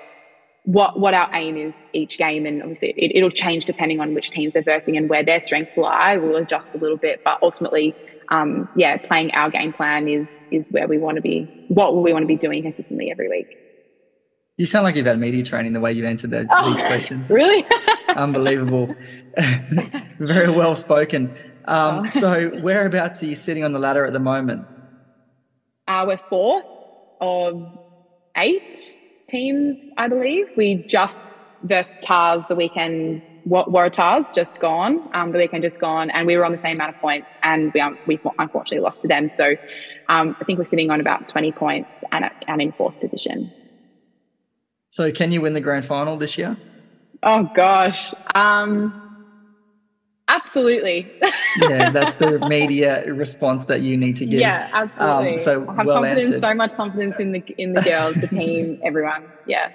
what 0.66 1.00
what 1.00 1.14
our 1.14 1.30
aim 1.34 1.58
is 1.58 1.76
each 1.94 2.18
game, 2.18 2.46
and 2.46 2.62
obviously 2.62 2.94
it, 2.98 3.12
it'll 3.16 3.30
change 3.32 3.66
depending 3.66 4.00
on 4.00 4.14
which 4.14 4.32
teams 4.32 4.54
they're 4.54 4.64
versing 4.64 4.96
and 4.98 5.10
where 5.10 5.24
their 5.24 5.44
strengths 5.44 5.78
lie. 5.78 6.18
We'll 6.18 6.38
adjust 6.38 6.74
a 6.74 6.78
little 6.78 6.98
bit, 6.98 7.22
but 7.24 7.38
ultimately, 7.42 7.94
um, 8.30 8.68
yeah, 8.76 8.98
playing 8.98 9.32
our 9.32 9.50
game 9.50 9.74
plan 9.74 10.08
is 10.08 10.46
is 10.52 10.70
where 10.72 10.88
we 10.88 10.98
want 10.98 11.16
to 11.16 11.22
be. 11.22 11.66
What 11.70 11.96
we 11.96 12.14
want 12.14 12.24
to 12.24 12.28
be 12.28 12.38
doing 12.38 12.64
consistently 12.64 13.12
every 13.12 13.30
week. 13.30 13.48
You 14.58 14.68
sound 14.68 14.84
like 14.84 14.96
you've 14.96 15.08
had 15.08 15.20
media 15.20 15.44
training 15.44 15.74
the 15.74 15.80
way 15.80 15.92
you 15.94 16.06
answered 16.06 16.30
those, 16.30 16.46
oh, 16.52 16.72
these 16.72 16.82
questions. 16.82 17.30
Really? 17.32 17.66
Unbelievable. 18.16 18.96
Very 20.20 20.52
well 20.52 20.76
spoken. 20.76 21.36
Um, 21.66 22.06
oh. 22.06 22.08
so, 22.08 22.50
whereabouts 22.62 23.24
are 23.24 23.26
you 23.26 23.36
sitting 23.36 23.64
on 23.64 23.74
the 23.74 23.80
ladder 23.80 24.06
at 24.06 24.14
the 24.14 24.20
moment? 24.20 24.66
Uh, 25.88 26.06
we're 26.08 26.20
fourth 26.30 26.66
of 27.20 27.80
eight 28.38 28.78
teams, 29.30 29.78
I 29.98 30.08
believe. 30.08 30.46
We 30.56 30.86
just 30.88 31.18
versed 31.64 31.96
Tahs 32.04 32.46
the 32.48 32.56
weekend. 32.56 33.24
Waratahs 33.48 34.34
just 34.34 34.60
gone, 34.60 35.10
um, 35.14 35.32
the 35.32 35.38
weekend 35.38 35.64
just 35.64 35.80
gone, 35.80 36.10
and 36.12 36.26
we 36.26 36.38
were 36.38 36.46
on 36.46 36.52
the 36.52 36.58
same 36.58 36.78
amount 36.78 36.96
of 36.96 37.02
points, 37.02 37.28
and 37.44 37.74
we 37.74 37.82
um, 37.82 37.98
we 38.08 38.20
unfortunately 38.40 38.80
lost 38.80 39.02
to 39.02 39.08
them. 39.08 39.32
So 39.34 39.56
um, 40.10 40.36
I 40.40 40.44
think 40.46 40.60
we're 40.60 40.66
sitting 40.66 40.90
on 40.90 41.02
about 41.02 41.28
twenty 41.28 41.52
points 41.52 42.04
and, 42.12 42.30
and 42.48 42.62
in 42.62 42.72
fourth 42.72 43.00
position. 43.00 43.52
So, 44.90 45.12
can 45.12 45.32
you 45.32 45.42
win 45.42 45.54
the 45.54 45.62
grand 45.62 45.86
final 45.86 46.18
this 46.18 46.38
year? 46.38 46.56
Oh 47.24 47.50
gosh, 47.56 48.14
um, 48.36 49.26
absolutely. 50.28 51.12
yeah, 51.58 51.90
that's 51.90 52.16
the 52.18 52.40
media 52.48 53.04
response 53.14 53.66
that 53.66 53.82
you 53.82 53.98
need 53.98 54.16
to 54.18 54.26
give. 54.26 54.40
Yeah, 54.40 54.70
absolutely. 54.72 55.34
Um, 55.34 55.38
so 55.40 55.68
I 55.68 55.76
have 55.76 55.86
well 55.86 56.02
confidence, 56.02 56.28
answered. 56.28 56.42
so 56.44 56.54
much 56.54 56.76
confidence 56.76 57.20
in 57.20 57.32
the 57.32 57.44
in 57.58 57.74
the 57.74 57.82
girls, 57.82 58.16
the 58.16 58.28
team, 58.28 58.80
everyone. 58.84 59.26
Yeah. 59.48 59.72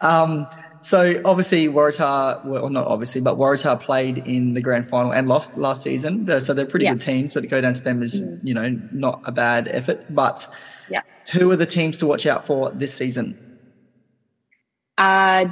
Um, 0.00 0.46
so 0.84 1.18
obviously 1.24 1.66
Waratah, 1.66 2.44
well 2.44 2.68
not 2.68 2.86
obviously, 2.86 3.22
but 3.22 3.38
Waratah 3.38 3.80
played 3.80 4.18
in 4.18 4.52
the 4.52 4.60
grand 4.60 4.86
final 4.86 5.14
and 5.14 5.28
lost 5.28 5.56
last 5.56 5.82
season. 5.82 6.26
So 6.40 6.52
they're 6.52 6.66
a 6.66 6.68
pretty 6.68 6.84
yeah. 6.84 6.92
good 6.92 7.00
team. 7.00 7.30
So 7.30 7.40
to 7.40 7.46
go 7.46 7.62
down 7.62 7.72
to 7.72 7.82
them 7.82 8.02
is, 8.02 8.20
mm. 8.20 8.38
you 8.42 8.52
know, 8.52 8.68
not 8.92 9.22
a 9.24 9.32
bad 9.32 9.68
effort. 9.68 10.04
But 10.14 10.46
yeah. 10.90 11.00
who 11.32 11.50
are 11.50 11.56
the 11.56 11.64
teams 11.64 11.96
to 11.98 12.06
watch 12.06 12.26
out 12.26 12.46
for 12.46 12.70
this 12.70 12.92
season? 12.92 13.58
Uh, 14.98 15.46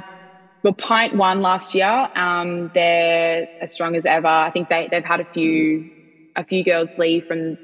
well, 0.61 0.73
Pint 0.73 1.15
won 1.15 1.41
last 1.41 1.73
year. 1.73 2.09
Um, 2.15 2.69
they're 2.75 3.47
as 3.59 3.73
strong 3.73 3.95
as 3.95 4.05
ever. 4.05 4.27
I 4.27 4.51
think 4.51 4.69
they 4.69 4.87
they've 4.91 5.03
had 5.03 5.19
a 5.19 5.25
few 5.33 5.89
a 6.35 6.43
few 6.43 6.63
girls 6.63 6.99
leave 6.99 7.25
from 7.25 7.57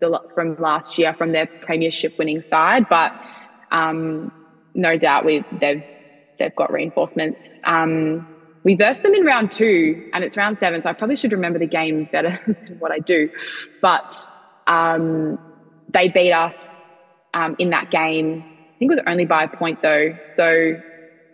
the 0.00 0.18
from 0.34 0.56
last 0.58 0.96
year 0.96 1.12
from 1.12 1.32
their 1.32 1.46
premiership 1.46 2.18
winning 2.18 2.42
side, 2.48 2.88
but 2.88 3.12
um, 3.72 4.32
no 4.74 4.96
doubt 4.96 5.26
we 5.26 5.44
they've 5.60 5.84
they've 6.40 6.54
got 6.56 6.72
reinforcements. 6.72 7.60
Um, 7.64 8.26
we 8.64 8.74
versed 8.74 9.02
them 9.04 9.14
in 9.14 9.24
round 9.24 9.52
two, 9.52 10.02
and 10.12 10.24
it's 10.24 10.36
round 10.36 10.58
seven, 10.58 10.82
so 10.82 10.90
I 10.90 10.92
probably 10.92 11.16
should 11.16 11.32
remember 11.32 11.60
the 11.60 11.68
game 11.68 12.08
better 12.10 12.40
than 12.46 12.78
what 12.78 12.90
I 12.90 12.98
do. 12.98 13.28
But 13.80 14.16
um, 14.66 15.38
they 15.92 16.08
beat 16.08 16.32
us 16.32 16.82
um, 17.32 17.54
in 17.58 17.70
that 17.70 17.90
game. 17.90 18.44
I 18.44 18.74
think 18.78 18.90
it 18.90 18.96
was 18.96 19.04
only 19.06 19.26
by 19.26 19.44
a 19.44 19.48
point 19.48 19.78
though. 19.82 20.08
So 20.26 20.72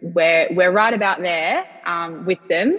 we're 0.03 0.49
we're 0.51 0.71
right 0.71 0.93
about 0.93 1.21
there 1.21 1.65
um, 1.87 2.25
with 2.25 2.39
them. 2.49 2.79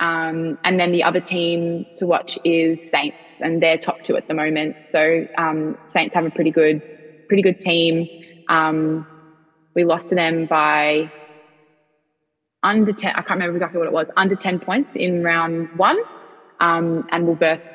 Um, 0.00 0.56
and 0.64 0.80
then 0.80 0.92
the 0.92 1.02
other 1.04 1.20
team 1.20 1.84
to 1.98 2.06
watch 2.06 2.38
is 2.44 2.80
Saints, 2.90 3.34
and 3.40 3.62
they're 3.62 3.78
top 3.78 4.02
two 4.02 4.16
at 4.16 4.26
the 4.28 4.34
moment. 4.34 4.76
So 4.86 5.26
um, 5.36 5.76
Saints 5.88 6.14
have 6.14 6.24
a 6.24 6.30
pretty 6.30 6.50
good, 6.50 6.82
pretty 7.28 7.42
good 7.42 7.60
team. 7.60 8.08
We 9.74 9.84
lost 9.84 10.08
to 10.08 10.14
them 10.14 10.46
by 10.46 11.12
under 12.62 12.92
ten. 12.92 13.12
I 13.12 13.22
can't 13.22 13.30
remember 13.30 13.56
exactly 13.56 13.78
what 13.78 13.86
it 13.86 13.92
was. 13.92 14.10
Under 14.16 14.36
ten 14.36 14.58
points 14.58 14.96
in 14.96 15.22
round 15.22 15.68
one, 15.76 15.98
um, 16.60 17.06
and 17.10 17.26
we'll 17.26 17.36
verse. 17.36 17.68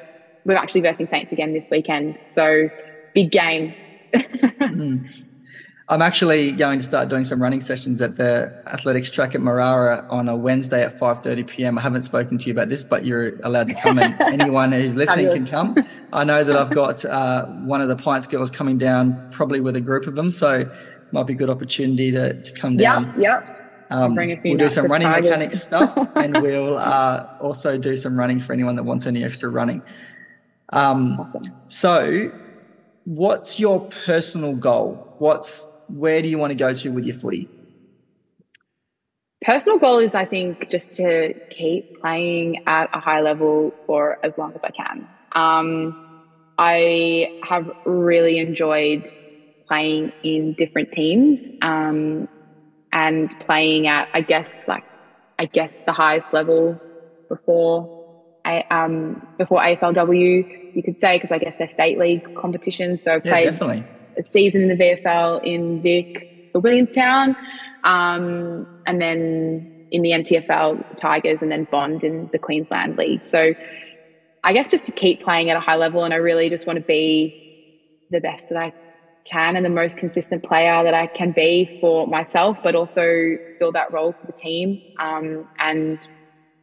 We're 0.46 0.56
actually 0.56 0.82
versing 0.82 1.08
Saints 1.08 1.32
again 1.32 1.54
this 1.54 1.68
weekend. 1.72 2.20
So 2.26 2.70
big 3.14 3.32
game. 3.32 3.74
mm. 4.14 5.10
I'm 5.88 6.02
actually 6.02 6.52
going 6.52 6.80
to 6.80 6.86
start 6.86 7.10
doing 7.10 7.24
some 7.24 7.40
running 7.40 7.62
sessions 7.62 8.02
at 8.02 8.18
the 8.18 8.52
athletics 8.66 9.12
track 9.12 9.36
at 9.36 9.42
Marrara 9.42 10.04
on 10.10 10.28
a 10.28 10.36
Wednesday 10.36 10.84
at 10.84 11.00
5:30 11.00 11.48
p.m. 11.48 11.78
I 11.78 11.82
haven't 11.82 12.04
spoken 12.04 12.40
to 12.40 12.46
you 12.48 12.54
about 12.54 12.70
this, 12.70 12.84
but 12.84 13.06
you're 13.06 13.40
allowed 13.42 13.68
to 13.68 13.76
come, 13.76 14.00
and 14.00 14.20
anyone 14.42 14.72
who's 14.72 14.96
listening 14.96 15.32
can 15.32 15.46
come. 15.46 15.76
I 16.12 16.24
know 16.24 16.44
that 16.44 16.56
I've 16.56 16.74
got 16.74 17.06
uh, 17.06 17.46
one 17.46 17.82
of 17.82 17.88
the 17.88 17.96
Pints 17.96 18.26
girls 18.26 18.50
coming 18.50 18.80
down, 18.80 19.30
probably 19.32 19.60
with 19.60 19.76
a 19.76 19.82
group 19.82 20.08
of 20.08 20.16
them, 20.16 20.32
so 20.32 20.68
might 21.12 21.28
be 21.28 21.34
a 21.34 21.36
good 21.36 21.52
opportunity 21.52 22.12
to, 22.12 22.42
to 22.42 22.52
come 22.54 22.78
down. 22.78 23.14
Yeah, 23.20 23.44
yeah. 23.44 23.65
Um, 23.90 24.16
we'll 24.16 24.58
do 24.58 24.70
some 24.70 24.88
running 24.88 25.10
mechanics 25.10 25.62
stuff, 25.62 25.96
and 26.16 26.42
we'll 26.42 26.78
uh, 26.78 27.28
also 27.40 27.78
do 27.78 27.98
some 27.98 28.18
running 28.18 28.40
for 28.40 28.54
anyone 28.54 28.76
that 28.76 28.84
wants 28.84 29.06
any 29.06 29.24
extra 29.24 29.50
running. 29.50 29.82
Um, 30.70 31.20
awesome. 31.20 31.56
So, 31.68 32.32
what's 33.06 33.60
your 33.60 33.88
personal 34.06 34.54
goal? 34.54 35.16
What's 35.20 35.72
where 35.88 36.22
do 36.22 36.28
you 36.28 36.38
want 36.38 36.52
to 36.52 36.56
go 36.56 36.74
to 36.74 36.90
with 36.92 37.06
your 37.06 37.16
footy? 37.16 37.48
Personal 39.44 39.78
goal 39.78 40.00
is, 40.00 40.16
I 40.16 40.26
think, 40.26 40.70
just 40.72 40.96
to 40.96 41.36
keep 41.52 42.02
playing 42.02 42.64
at 42.68 42.90
a 42.94 43.00
high 43.00 43.22
level 43.22 43.72
for 43.86 44.18
as 44.26 44.34
long 44.40 44.54
as 44.56 44.62
I 44.64 44.72
can. 44.72 45.08
Um, 45.34 46.24
I 46.58 47.40
have 47.48 47.70
really 47.86 48.40
enjoyed 48.40 49.08
playing 49.68 50.12
in 50.24 50.54
different 50.54 50.92
teams 50.92 51.52
um, 51.62 52.28
and 52.96 53.38
playing 53.42 53.88
at, 53.88 54.08
I 54.14 54.22
guess, 54.22 54.64
like, 54.68 54.86
I 55.38 55.46
guess 55.46 55.72
the 55.86 55.94
highest 55.94 56.34
level 56.34 56.80
before 57.30 57.92
um, 58.72 59.28
before 59.38 59.60
AFLW, 59.60 60.76
you 60.76 60.84
could 60.84 61.00
say, 61.00 61.18
because 61.18 61.32
I 61.32 61.40
guess 61.40 61.56
they're 61.58 61.70
state 61.70 61.98
league 61.98 62.36
competitions. 62.36 63.02
So 63.04 63.16
I 63.16 63.20
played 63.20 63.46
yeah, 63.46 63.52
definitely 63.52 63.86
a 64.18 64.28
season 64.28 64.62
in 64.62 64.68
the 64.70 64.76
VFL 64.76 65.44
in 65.44 65.82
Vic 65.82 66.52
for 66.54 66.62
Williamstown, 66.62 67.36
um, 67.84 68.68
and 68.86 69.02
then 69.02 69.88
in 69.92 70.02
the 70.02 70.12
NTFL 70.12 70.98
Tigers, 70.98 71.42
and 71.42 71.52
then 71.52 71.68
Bond 71.70 72.04
in 72.04 72.30
the 72.32 72.40
Queensland 72.40 72.98
League. 72.98 73.26
So 73.26 73.54
I 74.44 74.54
guess 74.54 74.72
just 74.72 74.86
to 74.86 74.92
keep 74.92 75.24
playing 75.24 75.50
at 75.50 75.58
a 75.58 75.60
high 75.60 75.76
level, 75.76 76.04
and 76.04 76.14
I 76.14 76.18
really 76.18 76.50
just 76.50 76.68
want 76.68 76.78
to 76.78 76.86
be 76.86 78.08
the 78.12 78.20
best 78.20 78.50
that 78.50 78.58
I 78.58 78.74
can 79.30 79.56
and 79.56 79.66
the 79.66 79.70
most 79.70 79.98
consistent 79.98 80.44
player 80.44 80.84
that 80.84 80.94
I 80.94 81.08
can 81.08 81.32
be 81.32 81.70
for 81.80 82.08
myself, 82.08 82.58
but 82.64 82.76
also 82.76 83.38
fill 83.60 83.72
that 83.74 83.92
role 83.92 84.14
for 84.20 84.28
the 84.28 84.34
team 84.34 84.82
um, 85.00 85.48
and 85.60 86.02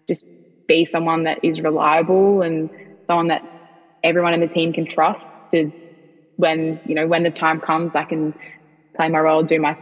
just 0.09 0.25
be 0.69 0.85
someone 0.87 1.25
that 1.25 1.39
is 1.43 1.61
reliable 1.61 2.43
and 2.43 2.71
someone 3.07 3.29
that 3.29 3.43
everyone 4.03 4.35
in 4.35 4.41
the 4.41 4.49
team 4.49 4.73
can 4.73 4.87
trust 4.87 5.31
to 5.51 5.73
when 6.37 6.81
you 6.85 6.95
know 6.95 7.07
when 7.07 7.23
the 7.23 7.31
time 7.31 7.61
comes, 7.61 7.93
I 7.95 8.05
can 8.05 8.35
play 8.97 9.09
my 9.09 9.21
role, 9.21 9.43
do 9.43 9.61
my 9.61 9.77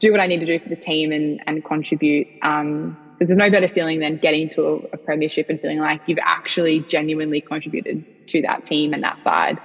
do 0.00 0.12
what 0.12 0.20
I 0.20 0.26
need 0.26 0.40
to 0.40 0.46
do 0.46 0.58
for 0.60 0.68
the 0.68 0.76
team, 0.76 1.12
and 1.12 1.40
and 1.46 1.64
contribute. 1.64 2.28
Um, 2.42 2.98
there's 3.18 3.36
no 3.36 3.50
better 3.50 3.68
feeling 3.68 3.98
than 3.98 4.16
getting 4.18 4.48
to 4.50 4.62
a, 4.62 4.74
a 4.94 4.98
premiership 4.98 5.46
and 5.48 5.60
feeling 5.60 5.80
like 5.80 6.02
you've 6.06 6.18
actually 6.24 6.86
genuinely 6.88 7.42
contributed 7.42 8.04
to 8.28 8.42
that 8.42 8.64
team 8.64 8.92
and 8.94 9.02
that 9.02 9.22
side. 9.22 9.58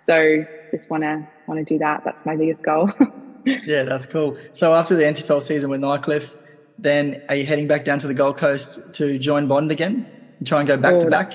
So 0.00 0.44
just 0.72 0.90
want 0.90 1.04
to 1.04 1.22
want 1.48 1.66
to 1.66 1.74
do 1.74 1.78
that. 1.78 2.02
That's 2.04 2.24
my 2.24 2.36
biggest 2.36 2.62
goal. 2.62 2.90
yeah, 3.44 3.82
that's 3.82 4.06
cool. 4.06 4.36
So 4.52 4.74
after 4.74 4.94
the 4.94 5.04
NTFL 5.04 5.42
season 5.42 5.70
with 5.70 5.80
Nightcliff, 5.80 6.36
then 6.78 7.22
are 7.28 7.34
you 7.34 7.44
heading 7.44 7.66
back 7.66 7.84
down 7.84 7.98
to 8.00 8.06
the 8.06 8.14
Gold 8.14 8.36
Coast 8.36 8.94
to 8.94 9.18
join 9.18 9.48
Bond 9.48 9.70
again 9.70 10.06
and 10.38 10.46
try 10.46 10.60
and 10.60 10.68
go 10.68 10.76
back 10.76 10.94
oh, 10.94 11.00
to 11.00 11.10
back? 11.10 11.34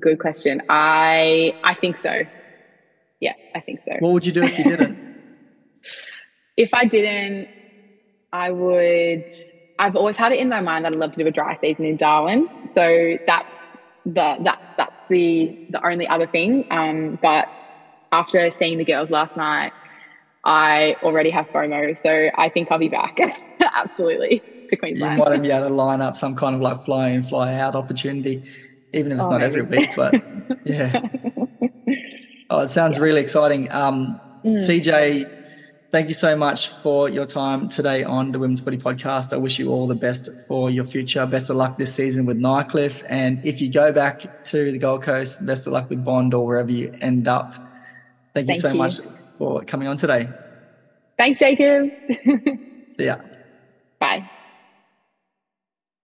Good 0.00 0.18
question. 0.18 0.62
I 0.68 1.54
I 1.62 1.74
think 1.74 1.96
so. 2.02 2.22
Yeah, 3.20 3.34
I 3.54 3.60
think 3.60 3.80
so. 3.84 3.96
What 4.00 4.12
would 4.12 4.26
you 4.26 4.32
do 4.32 4.42
if 4.42 4.58
you 4.58 4.64
didn't? 4.64 4.98
if 6.56 6.70
I 6.72 6.86
didn't, 6.86 7.48
I 8.32 8.50
would. 8.50 9.24
I've 9.78 9.96
always 9.96 10.16
had 10.16 10.32
it 10.32 10.38
in 10.38 10.48
my 10.48 10.62
mind 10.62 10.84
that 10.84 10.92
I'd 10.92 10.98
love 10.98 11.12
to 11.12 11.18
do 11.18 11.26
a 11.26 11.30
dry 11.30 11.58
season 11.60 11.84
in 11.84 11.96
Darwin. 11.96 12.48
So 12.74 13.18
that's 13.26 13.56
the 14.06 14.36
that 14.44 14.60
that's 14.76 14.96
the 15.10 15.66
the 15.70 15.86
only 15.86 16.08
other 16.08 16.26
thing. 16.26 16.66
Um, 16.70 17.18
but 17.20 17.48
after 18.12 18.52
seeing 18.58 18.78
the 18.78 18.84
girls 18.84 19.10
last 19.10 19.36
night, 19.36 19.72
I 20.44 20.96
already 21.02 21.30
have 21.30 21.46
FOMO, 21.48 21.98
so 22.00 22.30
I 22.36 22.48
think 22.48 22.70
I'll 22.70 22.78
be 22.78 22.88
back. 22.88 23.18
Absolutely 23.74 24.42
to 24.68 24.76
Queensland. 24.76 25.18
You 25.18 25.24
might 25.24 25.42
be 25.42 25.50
able 25.50 25.68
to 25.68 25.74
line 25.74 26.00
up 26.00 26.16
some 26.16 26.34
kind 26.34 26.54
of 26.54 26.60
like 26.60 26.82
fly 26.82 27.08
in, 27.08 27.22
fly 27.22 27.54
out 27.54 27.74
opportunity, 27.74 28.42
even 28.92 29.12
if 29.12 29.18
it's 29.18 29.26
oh, 29.26 29.30
not 29.30 29.40
maybe. 29.40 29.60
every 29.60 29.62
week. 29.62 29.90
But 29.96 30.14
yeah. 30.64 31.00
Oh, 32.48 32.60
it 32.60 32.68
sounds 32.68 32.96
yeah. 32.96 33.02
really 33.02 33.20
exciting. 33.20 33.70
Um, 33.72 34.20
mm. 34.44 34.56
CJ, 34.58 35.44
thank 35.90 36.06
you 36.06 36.14
so 36.14 36.36
much 36.36 36.68
for 36.68 37.08
your 37.08 37.26
time 37.26 37.68
today 37.68 38.04
on 38.04 38.30
the 38.30 38.38
Women's 38.38 38.60
Footy 38.60 38.78
Podcast. 38.78 39.32
I 39.32 39.36
wish 39.36 39.58
you 39.58 39.70
all 39.70 39.88
the 39.88 39.96
best 39.96 40.28
for 40.46 40.70
your 40.70 40.84
future. 40.84 41.26
Best 41.26 41.50
of 41.50 41.56
luck 41.56 41.76
this 41.76 41.92
season 41.92 42.24
with 42.24 42.38
Nightcliff. 42.38 43.02
And 43.08 43.44
if 43.44 43.60
you 43.60 43.72
go 43.72 43.90
back 43.90 44.44
to 44.44 44.70
the 44.70 44.78
Gold 44.78 45.02
Coast, 45.02 45.44
best 45.44 45.66
of 45.66 45.72
luck 45.72 45.90
with 45.90 46.04
Bond 46.04 46.34
or 46.34 46.46
wherever 46.46 46.70
you 46.70 46.94
end 47.00 47.26
up. 47.26 47.65
Thank, 48.36 48.48
thank 48.48 48.56
you 48.58 48.60
so 48.60 48.72
you. 48.72 48.74
much 48.74 49.00
for 49.38 49.62
coming 49.62 49.88
on 49.88 49.96
today. 49.96 50.28
Thanks, 51.16 51.40
Jacob. 51.40 51.88
See 52.86 53.06
ya. 53.06 53.16
Bye. 53.98 54.28